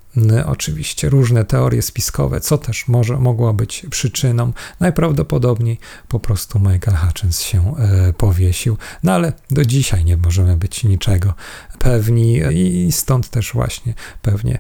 oczywiście 0.46 1.09
różne 1.09 1.44
teorie 1.44 1.83
spiskowe, 1.83 2.40
co 2.40 2.59
też 2.59 2.88
może 2.88 3.18
mogło 3.18 3.55
być 3.55 3.87
przyczyną. 3.90 4.52
Najprawdopodobniej 4.81 5.79
po 6.09 6.20
prostu 6.20 6.59
Michael 6.59 6.96
Hutchins 6.96 7.40
się 7.40 7.74
e, 7.76 8.12
powiesił, 8.12 8.76
no 9.02 9.12
ale 9.12 9.33
do 9.50 9.64
dzisiaj 9.64 10.05
nie 10.05 10.16
możemy 10.16 10.57
być 10.57 10.85
niczego 10.85 11.35
pewni 11.79 12.40
i 12.52 12.92
stąd 12.92 13.31
też 13.31 13.52
właśnie 13.52 13.94
pewnie 14.22 14.59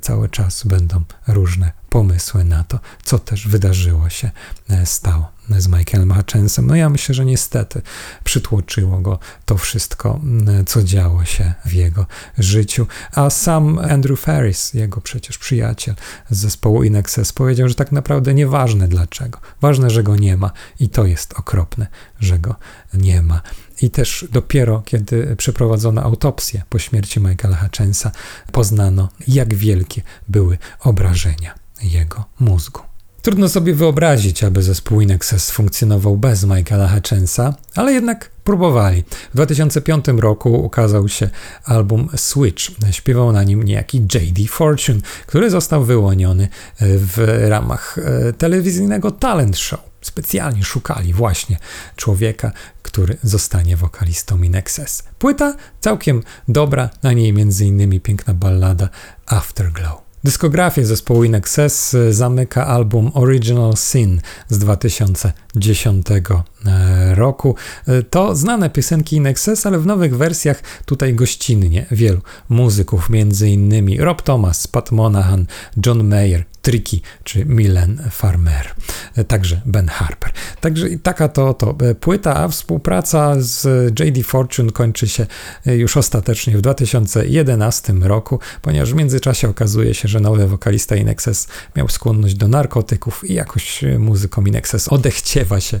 cały 0.00 0.28
czas 0.28 0.66
będą 0.66 1.00
różne 1.28 1.72
pomysły 1.90 2.44
na 2.44 2.64
to, 2.64 2.78
co 3.02 3.18
też 3.18 3.48
wydarzyło 3.48 4.08
się, 4.08 4.30
e, 4.70 4.86
stało 4.86 5.33
z 5.48 5.68
Michaelem 5.68 6.12
Hutchinsem. 6.14 6.66
No 6.66 6.76
ja 6.76 6.88
myślę, 6.88 7.14
że 7.14 7.24
niestety 7.24 7.82
przytłoczyło 8.24 9.00
go 9.00 9.18
to 9.44 9.56
wszystko, 9.56 10.20
co 10.66 10.82
działo 10.82 11.24
się 11.24 11.54
w 11.64 11.72
jego 11.72 12.06
życiu. 12.38 12.86
A 13.12 13.30
sam 13.30 13.78
Andrew 13.78 14.20
Ferris, 14.20 14.74
jego 14.74 15.00
przecież 15.00 15.38
przyjaciel 15.38 15.94
z 16.30 16.38
zespołu 16.38 16.82
Inexes, 16.82 17.32
powiedział, 17.32 17.68
że 17.68 17.74
tak 17.74 17.92
naprawdę 17.92 18.34
nieważne 18.34 18.88
dlaczego. 18.88 19.38
Ważne, 19.60 19.90
że 19.90 20.02
go 20.02 20.16
nie 20.16 20.36
ma 20.36 20.50
i 20.80 20.88
to 20.88 21.06
jest 21.06 21.32
okropne, 21.32 21.86
że 22.20 22.38
go 22.38 22.56
nie 22.94 23.22
ma. 23.22 23.40
I 23.82 23.90
też 23.90 24.26
dopiero 24.32 24.82
kiedy 24.84 25.36
przeprowadzono 25.36 26.02
autopsję 26.02 26.62
po 26.68 26.78
śmierci 26.78 27.20
Michaela 27.20 27.56
Hutchinsa, 27.56 28.10
poznano, 28.52 29.08
jak 29.28 29.54
wielkie 29.54 30.02
były 30.28 30.58
obrażenia 30.80 31.54
jego 31.82 32.24
mózgu. 32.40 32.80
Trudno 33.24 33.48
sobie 33.48 33.74
wyobrazić, 33.74 34.44
aby 34.44 34.62
zespół 34.62 35.00
Inexes 35.00 35.50
funkcjonował 35.50 36.16
bez 36.16 36.44
Michaela 36.44 36.88
Hutchinsa, 36.88 37.54
ale 37.74 37.92
jednak 37.92 38.30
próbowali. 38.44 39.04
W 39.30 39.34
2005 39.34 40.04
roku 40.16 40.54
ukazał 40.54 41.08
się 41.08 41.30
album 41.64 42.08
Switch. 42.16 42.64
Śpiewał 42.90 43.32
na 43.32 43.42
nim 43.42 43.62
niejaki 43.62 43.98
J.D. 43.98 44.48
Fortune, 44.48 45.00
który 45.26 45.50
został 45.50 45.84
wyłoniony 45.84 46.48
w 46.80 47.42
ramach 47.48 47.98
e, 47.98 48.32
telewizyjnego 48.32 49.10
talent 49.10 49.58
show. 49.58 49.80
Specjalnie 50.00 50.64
szukali 50.64 51.12
właśnie 51.12 51.58
człowieka, 51.96 52.52
który 52.82 53.16
zostanie 53.22 53.76
wokalistą 53.76 54.42
Inexes. 54.42 55.02
Płyta 55.18 55.56
całkiem 55.80 56.22
dobra, 56.48 56.90
na 57.02 57.12
niej 57.12 57.30
m.in. 57.30 58.00
piękna 58.00 58.34
ballada 58.34 58.88
Afterglow. 59.26 60.13
Dyskografię 60.24 60.86
zespołu 60.86 61.24
Inexes 61.24 61.96
zamyka 62.10 62.66
album 62.66 63.10
Original 63.14 63.76
Sin 63.76 64.20
z 64.48 64.58
2000 64.58 65.32
10 65.56 66.06
e, 66.10 67.14
roku. 67.14 67.54
E, 67.88 68.02
to 68.02 68.36
znane 68.36 68.70
piosenki 68.70 69.16
Inexes, 69.16 69.66
ale 69.66 69.78
w 69.78 69.86
nowych 69.86 70.16
wersjach 70.16 70.62
tutaj 70.84 71.14
gościnnie 71.14 71.86
wielu 71.90 72.20
muzyków, 72.48 73.08
m.in. 73.10 74.00
Rob 74.00 74.22
Thomas, 74.22 74.66
Pat 74.66 74.92
Monahan, 74.92 75.46
John 75.86 76.08
Mayer, 76.08 76.44
Tricky 76.62 77.00
czy 77.24 77.44
Milan 77.44 78.02
Farmer, 78.10 78.74
e, 79.16 79.24
także 79.24 79.60
Ben 79.66 79.88
Harper. 79.88 80.32
Także 80.60 80.86
taka 81.02 81.28
to, 81.28 81.54
to 81.54 81.76
płyta, 82.00 82.36
a 82.36 82.48
współpraca 82.48 83.34
z 83.38 83.66
JD 84.00 84.26
Fortune 84.26 84.72
kończy 84.72 85.08
się 85.08 85.26
już 85.66 85.96
ostatecznie 85.96 86.58
w 86.58 86.60
2011 86.60 87.92
roku, 87.92 88.38
ponieważ 88.62 88.92
w 88.92 88.96
międzyczasie 88.96 89.48
okazuje 89.48 89.94
się, 89.94 90.08
że 90.08 90.20
nowy 90.20 90.46
wokalista 90.46 90.96
Inexes 90.96 91.48
miał 91.76 91.88
skłonność 91.88 92.34
do 92.34 92.48
narkotyków 92.48 93.30
i 93.30 93.34
jakoś 93.34 93.84
muzykom 93.98 94.48
Inexes 94.48 94.88
odechcie 94.88 95.43
odechciewa 95.44 95.60
się 95.60 95.80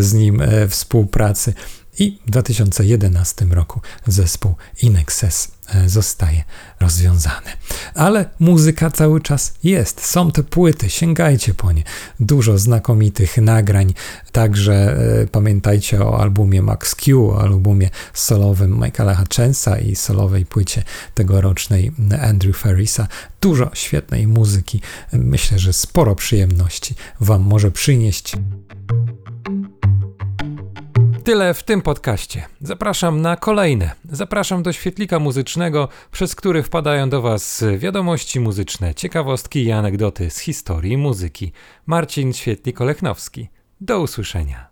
z 0.00 0.12
nim 0.12 0.42
e, 0.42 0.68
współpracy 0.68 1.54
i 1.98 2.18
w 2.26 2.30
2011 2.30 3.44
roku 3.44 3.80
zespół 4.06 4.54
Inexes 4.82 5.50
e, 5.74 5.88
zostaje 5.88 6.44
rozwiązany. 6.80 7.50
Ale 7.94 8.30
muzyka 8.38 8.90
cały 8.90 9.20
czas 9.20 9.54
jest. 9.64 10.06
Są 10.06 10.32
te 10.32 10.42
płyty, 10.42 10.90
sięgajcie 10.90 11.54
po 11.54 11.72
nie. 11.72 11.82
Dużo 12.20 12.58
znakomitych 12.58 13.36
nagrań. 13.36 13.94
Także 14.32 14.96
e, 15.22 15.26
pamiętajcie 15.26 16.04
o 16.04 16.20
albumie 16.20 16.62
Max 16.62 16.94
Q, 16.94 17.30
o 17.30 17.42
albumie 17.42 17.90
solowym 18.14 18.80
Michaela 18.84 19.14
Hutchensa 19.14 19.78
i 19.78 19.96
solowej 19.96 20.46
płycie 20.46 20.82
tegorocznej 21.14 21.92
Andrew 22.22 22.56
Ferrisa. 22.56 23.08
Dużo 23.40 23.70
świetnej 23.74 24.26
muzyki. 24.26 24.80
Myślę, 25.12 25.58
że 25.58 25.72
sporo 25.72 26.14
przyjemności 26.14 26.94
Wam 27.20 27.42
może 27.42 27.70
przynieść. 27.70 28.36
Tyle 31.24 31.54
w 31.54 31.62
tym 31.62 31.82
podcaście. 31.82 32.46
Zapraszam 32.60 33.20
na 33.20 33.36
kolejne. 33.36 33.90
Zapraszam 34.04 34.62
do 34.62 34.72
świetlika 34.72 35.18
muzycznego, 35.18 35.88
przez 36.12 36.34
który 36.34 36.62
wpadają 36.62 37.10
do 37.10 37.22
Was 37.22 37.64
wiadomości 37.78 38.40
muzyczne, 38.40 38.94
ciekawostki 38.94 39.64
i 39.64 39.72
anegdoty 39.72 40.30
z 40.30 40.38
historii 40.38 40.96
muzyki. 40.96 41.52
Marcin 41.86 42.32
Świetlik-Olechnowski. 42.32 43.46
Do 43.80 44.00
usłyszenia. 44.00 44.69